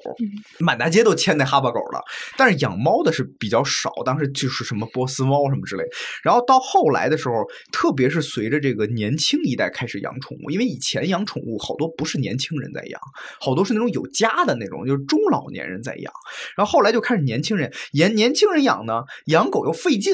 [0.60, 2.02] 满大街都牵那哈巴狗了。
[2.38, 5.84] 但是养猫的是比较少，当时就是什么波斯猫什么之类。
[6.24, 7.36] 然后到后来的时候，
[7.74, 13.02] 特别是随着这个年轻一代开始养宠物，因为以前养宠物好多不是年轻人在养，
[13.42, 15.20] 好多是那种有家的那种，就是中。
[15.34, 16.14] 老年人在养，
[16.56, 20.14] 然后后来就开始年轻人，年年轻人养呢，养狗又费劲，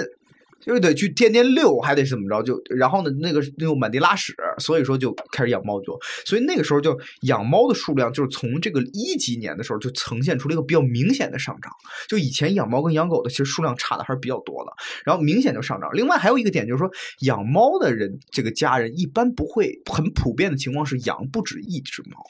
[0.69, 5.97] 就是得去天天遛，还得怎么着，就然后呢，那个又满地拉屎，所以说就开始养猫就，
[6.27, 11.73] 所以那个时候就养猫的数量就是从这个一几年的时候就呈现出了一个比较明显的上涨，
[12.07, 14.71] 就以前养猫跟养狗的其实数量差的还是比较多的，
[15.03, 15.89] 然后明显就上涨。
[15.93, 16.87] 另外还有一个点就是说，
[17.21, 22.21] 养猫的人这个家人一般不会很普遍的情况是养不止一只猫。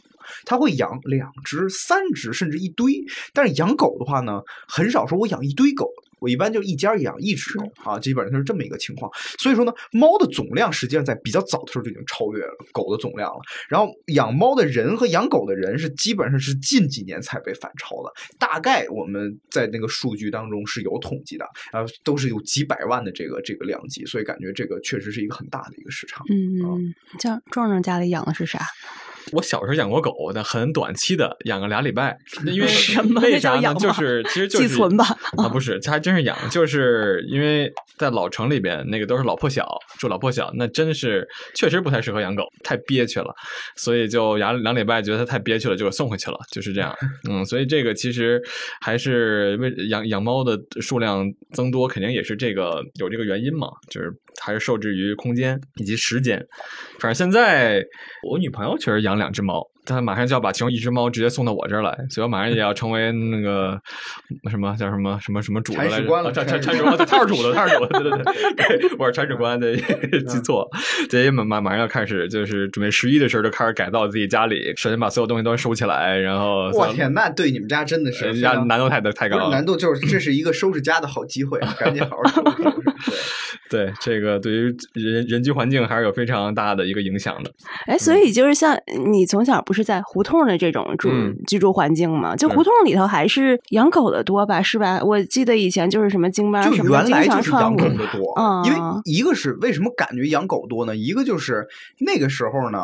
[0.45, 3.03] 他会养两只、三只，甚至一堆。
[3.33, 5.89] 但是养狗的话呢，很少说我养一堆狗。
[6.19, 9.11] 我一般就一家养一只狗啊，基本上是这么一个情况。
[9.37, 13.39] 所以说呢，猫的总量实际上在比较早的时候就已经超越了狗的总量了。
[13.67, 18.11] 然后养猫的人和养狗的人是基本上是近几年才被反超的。
[18.37, 26.25] 大概我们在那个数据当中是有统计的，啊，都是有几百万的这个这个量级，所以感觉这个确实是一个很大的一个市场。
[26.29, 28.59] 嗯，像壮壮家里养的是啥？
[29.33, 32.17] 我小时候养过狗，但很短期的，养个俩礼拜。
[32.45, 33.73] 因为 什么为啥呢？
[33.75, 35.05] 就是其实就是寄存吧。
[35.37, 39.67] 啊，不是，这还真是养，就是因为在老城里边，那个都是老破小，
[39.99, 43.33] 住老破小，那真是确实不太适合养狗，太憋屈了。
[43.75, 46.95] 所以就养两礼拜，觉得它太憋屈了，就给送回去了，就是这样。
[47.29, 48.41] 嗯，所以这个其实
[48.81, 54.11] 还是为养养猫的数量增多，肯定也是这个有这个原因嘛，就是
[54.41, 56.45] 还是受制于空间以及时间。
[56.99, 57.83] 反正现在
[58.29, 59.65] 我女朋友确实养两只猫。
[59.85, 63.75] 她马上就要把其中一只猫直接送到我这儿来，所以我马上也要成为那个
[64.47, 66.31] 什么叫什么什么什么主的来着？
[66.31, 69.75] 铲铲铲主， 他是主的，他是主的，对对对，我是铲屎官，对，
[70.27, 70.69] 记错，
[71.09, 83.48] 对，马马马上要开始，就是准备十一的时候就开始改造自己家里，首先把所有东西都收起来，然后我天，那对你们家真的是家难度太太高了，难度就是这是一个收拾家的好机会， 赶紧好好收拾收拾。
[83.69, 87.51] 对，这个对于人人居环境还是有非常大的一个影响的。
[87.85, 88.75] 哎，所以就是像
[89.11, 91.09] 你从小不是在胡同的这种住
[91.47, 92.35] 居住环境嘛？
[92.35, 94.61] 就胡同里头还是养狗的多吧？
[94.61, 94.99] 是吧？
[95.03, 100.95] 我记得以前就是什么京巴什么原来就是养狗的多，因为一个是为什么感觉养狗多呢？
[100.95, 101.65] 一个就是
[101.99, 102.79] 那个时候呢，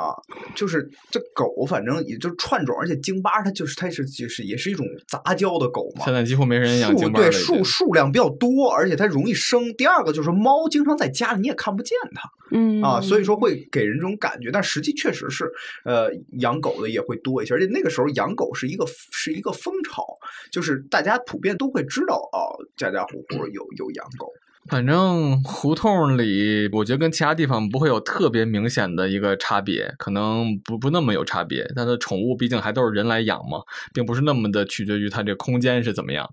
[0.55, 6.05] 就是这狗反正也就串种，而且京巴它就是它是就是也是一种杂交的狗嘛。
[6.05, 9.73] 现在几乎没人养京巴对数数量比较多，而且它容易生。
[9.77, 14.51] 第二个就是猫经常在家里你也看不见它，嗯啊，所以说会给人这种感觉。
[14.51, 15.49] 但实际确实是，
[15.85, 20.05] 呃，养狗的也会多一些，而且那个时候养狗是一个是一个风潮，
[20.51, 22.43] 就是大家普遍都会知道啊，
[22.75, 24.29] 家家户户有有养狗。
[24.67, 31.63] 反正胡同里，我觉得跟其他地方不会有特别明显的一个差别，可能不不那么有差别。
[31.75, 33.59] 但是宠物毕竟还都是人来养嘛，
[33.93, 36.27] 并不是那么的取决于它这空间是怎么样。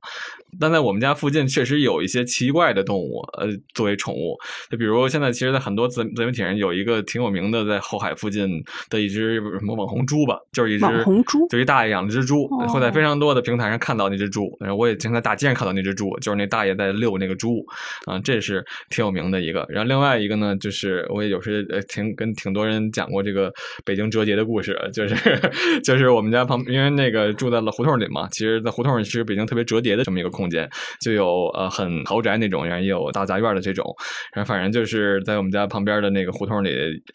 [0.61, 4.37] 但在我们家附近确实有一些奇怪的动物，呃，作为宠物。
[4.71, 14.55] 就比如现在，其实，在很多自自媒体上有一个挺有名的，在后海附近的一只什么网红猪吧，就是一只网红猪，就一大爷养了只猪，会在非常多的平台上看到那只猪。
[14.61, 17.65] 然后我也经常在大街上看到那只猪，就是那大爷在遛那个猪，
[18.07, 18.22] 啊。
[18.23, 23.53] 这是挺有名的一个，然后另外一个呢，就是我也有时呃挺跟挺多人讲过这个
[23.85, 25.15] 北京折叠的故事，就是
[25.85, 30.69] 就是我们家旁，因为那个住在了胡同里嘛，其实，在胡同里其实北京特别折叠的这么一个空间，
[31.01, 33.85] 就有呃很豪宅那种，然后也有大杂院的这种，
[34.35, 36.71] 然后反正就是在我们家旁边的那个胡同里，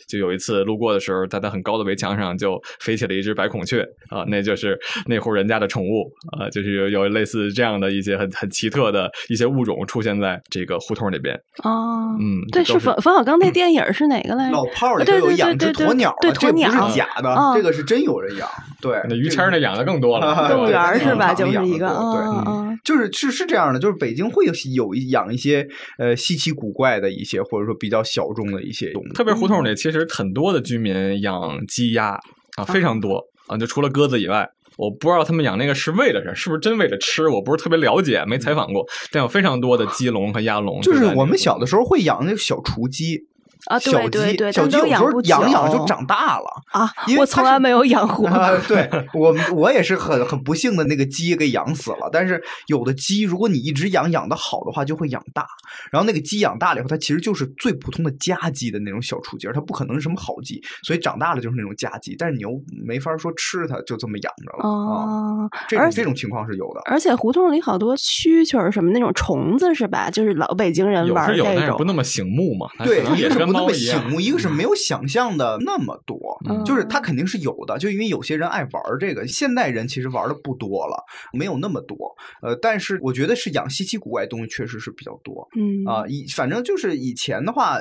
[0.08, 11.34] 就有一次路过的时候，在它很高的围墙上就飞起了一只白孔雀啊，那就是那户人家的宠物啊，就是有有类似这样的一些很很奇特的一些物种出现在这个胡同那边
[11.64, 14.56] 哦，嗯，对，是冯冯小刚那电影是哪个来着？
[14.56, 18.50] 老炮儿里头有养只鸵鸟，对鸵鸟是假的，这个是真有人养。
[18.82, 21.34] 对，那于谦那养的更多了，动物园是吧？
[21.34, 25.68] 就是一个，对，就是是是这样的，就是北京会有有养一些
[25.98, 29.08] 呃稀奇古怪的一些，或者说比较小众的一些动物。
[29.14, 32.20] 特别胡同里其实很多的居民养鸡鸭
[32.58, 34.48] 啊，非常多啊，就除了鸽子以外。
[34.78, 37.28] 我不知道他们养那个是为了啥，是不是真为了吃？
[37.28, 38.86] 我不是特别了解，没采访过。
[39.12, 40.80] 但有非常多的鸡笼和鸭笼。
[40.82, 43.28] 就是我们小的时候会养那个小雏鸡。
[43.66, 48.28] 啊，对对对，小鸡有时候养养就长大了啊，我从来没有养活。
[48.68, 52.10] 对我我也是很很不幸的那个鸡给养死了。
[52.12, 55.46] 但是有的鸡，如果你一直养养的好的话，就会养大。
[55.92, 62.16] 然后那个鸡养大了以后，它其实就是最普通的家鸡的那种小雏鸡，它不可能是什么好鸡，所以长大了就是那种家鸡。
[62.18, 62.52] 但是你又
[62.86, 65.50] 没法说吃它，就这么养着了啊。
[65.68, 66.82] 这种这种情况是有的。
[66.86, 70.10] 而且胡同里好多蛐蛐儿什么那种虫子是吧？
[70.10, 72.68] 就是老北京人玩这种，不那么醒目嘛？
[72.86, 81.04] 对，也是不那么醒目，一个是没有想象的那么多，就是它肯定是有的，就因为有些人爱玩这个，现代人其实玩的不多了，
[81.34, 82.16] 没有那么多。
[82.42, 85.48] 呃，但是我觉得是养稀奇古怪东西确实是比较多。
[85.56, 87.80] 嗯啊，以反正就是以前的话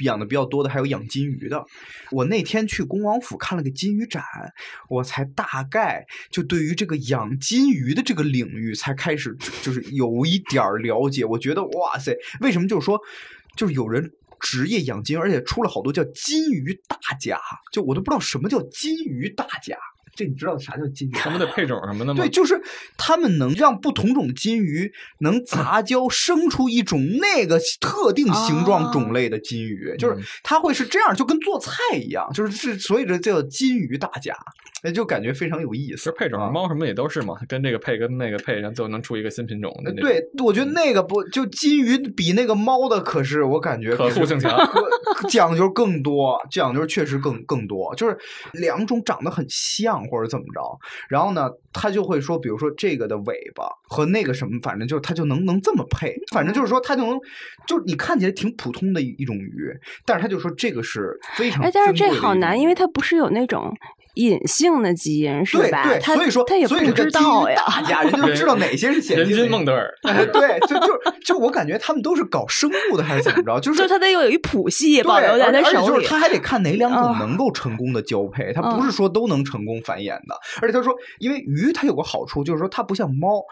[0.00, 1.64] 养的比较多的还有养金鱼的。
[2.10, 4.22] 我那天去恭王府看了个金鱼展，
[4.88, 11.24] 我才大概就对于这个养金鱼的这个领域才开始 就是有一点了解。
[11.24, 13.00] 我觉得哇塞，为什么就是说
[13.56, 14.12] 就是有人。
[14.44, 17.40] 职业养金，而且出了好多叫金鱼大甲，
[17.72, 19.74] 就我都不知道什么叫金鱼大甲。
[20.16, 21.12] 这你知道啥叫金鱼？
[21.12, 22.22] 他们的配种什么的吗？
[22.22, 22.60] 对，就是
[22.96, 34.34] 他们能让不同种金鱼能杂交生出一种那个特定形状种类的金鱼，就是它会是这样，就跟做菜一样，就是是所以这叫金鱼大家。
[34.86, 36.12] 那就感觉非常有意思。
[36.12, 39.74] 配种猫什么也都是嘛，跟这个配跟那个配，然后就能出一个新品种。
[39.96, 44.54] 对，我觉得那个不就金鱼比那个猫的，可是我感觉可塑性强，
[45.30, 47.94] 讲究更多，讲究确实更更多。
[47.94, 48.14] 就是
[48.52, 50.78] 两种长得很像或者怎么着，
[51.08, 57.18] 然后呢，他就会说，比如说这个的尾巴和那个什么，反正就是他就能能这么配，反正就是说他就能，
[57.66, 59.72] 就你看起来挺普通的一一种鱼，
[60.04, 61.64] 但是他就说这个是非常。
[61.64, 63.74] 哎，但是这好难，因为它不是有那种。
[64.14, 65.82] 隐性的基因是吧？
[65.84, 67.62] 对，对所以说他也不知道呀。
[67.66, 69.92] 大家人就知道哪些是先人均孟德尔。
[70.32, 73.60] 对，就就就我感觉他们都是搞生物的还是怎么着？
[73.60, 75.86] 就是就他得有一谱系保留在他手里。
[75.86, 80.38] 就是他还得看哪两种能够成功的交配，他不是说都能成功繁衍的。
[80.60, 83.42] 而且他说，因为鱼它有个好处，就是说它不像猫。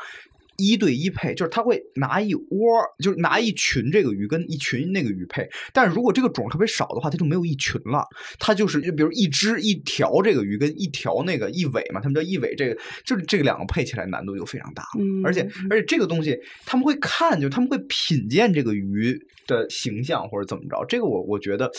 [0.62, 5.48] 一对一配，就是他会拿一窝，就是拿一群这个鱼跟一群那个鱼配。
[5.72, 8.04] 但是如果这个种特别少的话，它就没有一群了。
[8.38, 14.84] 它就是就比如一只一条这个鱼跟一条那个一尾嘛，他们叫一尾，这个就是这个两个配起来难度就非常大。
[15.24, 20.84] 而且而且这个东西他们会看，就他们会品鉴这个鱼的形象或者怎么着。
[20.88, 21.70] 这个我我觉得。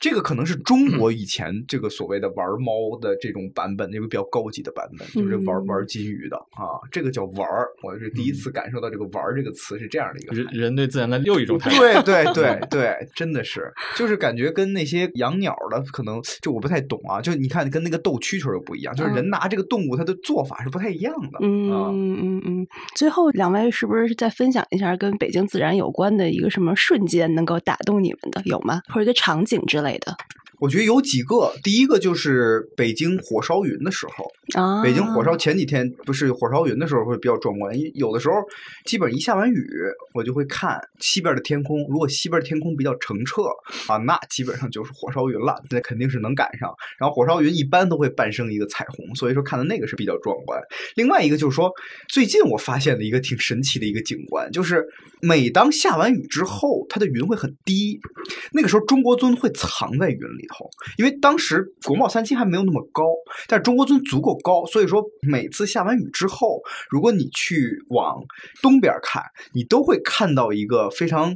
[0.00, 7.68] 这个可能是中国以前这个所谓的玩猫的这种版本，那个比较高级的版本，就是玩玩金鱼的啊，这个叫玩儿。
[7.82, 11.78] 我是第一次感受到这个“玩儿”这个词是这样的一个人人对自然的又一种态度。
[11.78, 21.38] 对对对 对，真的是，就是感觉跟那些养鸟的可能就我不太懂啊，就你看跟那个斗蛐蛐又不一样，就是人拿这个动物它的做法是不太一样的。
[21.40, 22.66] 嗯嗯嗯嗯。
[22.94, 28.80] 最后两位是不是再分享一下跟北京自然有关的一个什么瞬间能够打动你们的有吗？
[28.88, 29.83] 或者一个场景之类？
[29.98, 30.16] 的，
[30.60, 31.52] 我觉得有几个。
[31.62, 34.24] 第一个就是北京火烧云的时候，
[34.60, 37.74] 啊，北京火烧前几天不是火烧云的时候会比较壮观。
[37.94, 38.34] 有的时候，
[38.84, 39.66] 基本一下完雨，
[40.14, 41.86] 我就会看西边的天空。
[41.88, 43.42] 如果西边天空比较澄澈
[43.88, 46.72] 啊，那基本上就是火烧云了，那肯定是能赶上。
[46.98, 50.60] 然后火烧云一般都会伴生一个彩虹，所以说看的那个是比较壮观。
[50.94, 51.70] 另外一个就是说，
[52.08, 54.86] 最近我发现的一个挺神奇的一个景观，就是
[55.26, 57.98] 每当下完雨之后，它的云会很低，
[58.52, 59.84] 那个时候中国尊会藏。
[59.98, 60.68] 在云里头，
[60.98, 63.04] 因为当时国贸三期还没有那么高，
[63.46, 66.60] 但中国尊足够高，所以说每次下完雨之后，
[66.90, 68.22] 如果你去往
[68.60, 69.22] 东边看，
[69.52, 71.34] 你都会看到一个非常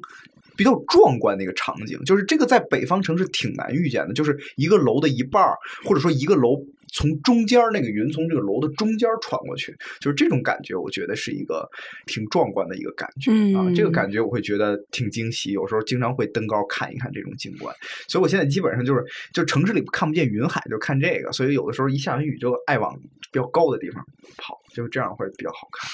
[0.57, 5.43] 比较壮观的一个场景，就是这个在北方城市挺难遇见的，就是一个楼的一半
[5.85, 6.57] 或者说一个楼。
[6.93, 11.69] 从中间那个云从这个楼的中间穿过去，就是这种感觉，我觉得是一个
[12.07, 13.71] 挺壮观的一个感觉啊。
[13.75, 17.75] 这个感觉我会觉得挺惊喜，有时候经常会登高看一看这种景观。
[18.09, 21.33] 所以我现在基本上就是，就城市里看不见云海，就看这个。
[21.33, 22.95] 所以有的时候一下完雨就爱往
[23.33, 24.03] 比较高的地方
[24.37, 25.91] 跑，就这样会比较好看。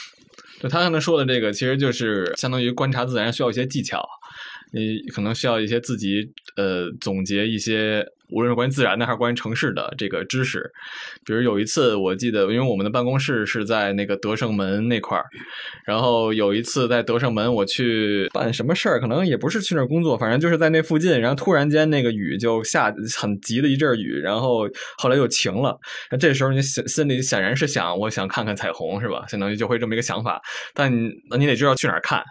[0.61, 4.05] 就他刚才说的这个，其实就是相当于观察自然需要一些技巧。
[4.72, 10.70] 你可能需要一些自己呃总结一些，无论是关于自然的还是关于城市的这个知识。
[11.25, 15.25] 比如有一次我记得，因为我们的办公室是在那个德胜门那块儿，
[15.85, 21.20] 然后有一次在德胜门我去办什么事儿，可能也不是去那儿工作，反正就是在那附近。
[21.20, 24.68] 然后突然间那个雨就下很急的一阵雨，然后
[24.99, 25.79] 后来又晴了。
[26.11, 29.25] 那这时候你心心里显然是想，我想看看彩虹是吧？
[29.29, 30.41] 相当于就会这么一个想法。
[30.72, 30.93] 但
[31.31, 32.22] 那你得知道去哪儿看。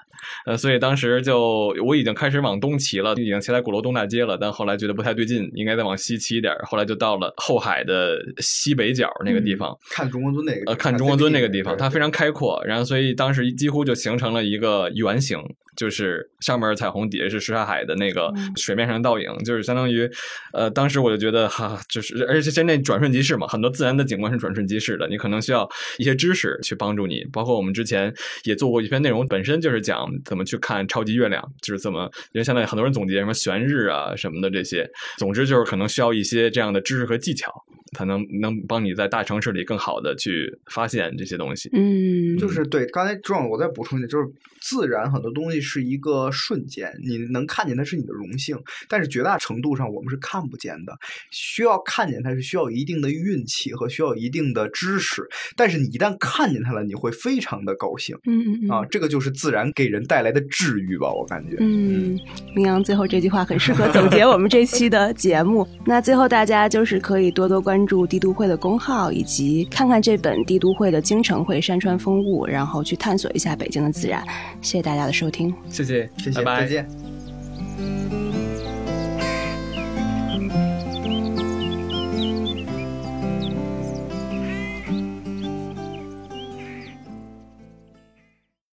[0.46, 6.54] 呃，所以当时就我已经开始往东骑了，已经骑在鼓楼东大街了，但后来觉得不太对劲，应该再往西骑一点。
[6.66, 15.40] 后来就到了后海的西北角那个地方，看中国尊那个，呃，看中国尊那个地方，它非常开阔，然后所以当时几乎就形成了一个圆形。
[15.76, 20.10] 就是上面彩虹，底下是什刹海的那个水面上的倒影，就是相当于，
[20.54, 27.24] 呃，当时我就觉得哈，就是而且现在转瞬即逝嘛，很多自然的景观是转瞬即逝的，你可能需要一些知识去帮助你。
[27.32, 28.14] 包括我们之前
[28.44, 37.52] 也做过一篇内容，本身就是讲怎么去看超级月亮，就是怎么，因为现在很多人总结什么悬日啊什么的这些，总之就是可能需要一些这样的知识和技巧。
[37.94, 41.70] 才能能帮你在大城市里更好的去发现这些东西。
[41.74, 42.86] 嗯，就是对。
[42.88, 44.28] 刚才重要，我再补充一下，就是
[44.62, 50.98] 自然很多东西是一个瞬间，你能看见它是你的荣幸，但是绝大程度上我们是看不见的。
[51.32, 55.22] 需要看见它是需要一定的运气和需要一定的知识，
[55.56, 58.18] 但是你一旦看见它了，你会非常的高兴。
[58.26, 61.58] 嗯嗯啊，这个就是自然给人带来的治愈吧，我感觉。
[61.60, 62.18] 嗯，
[62.56, 65.68] 明阳最后这句话很适合总结我们这期的节目。
[65.86, 67.83] 那最后大家就是可以多多关。
[67.84, 74.24] 关注帝都会的公号，以及看看这本《帝都会的京城会山川风物》，然后去探索一下北京的自然。
[74.62, 78.33] 谢谢大家的收听，谢谢，谢谢，拜拜，再见。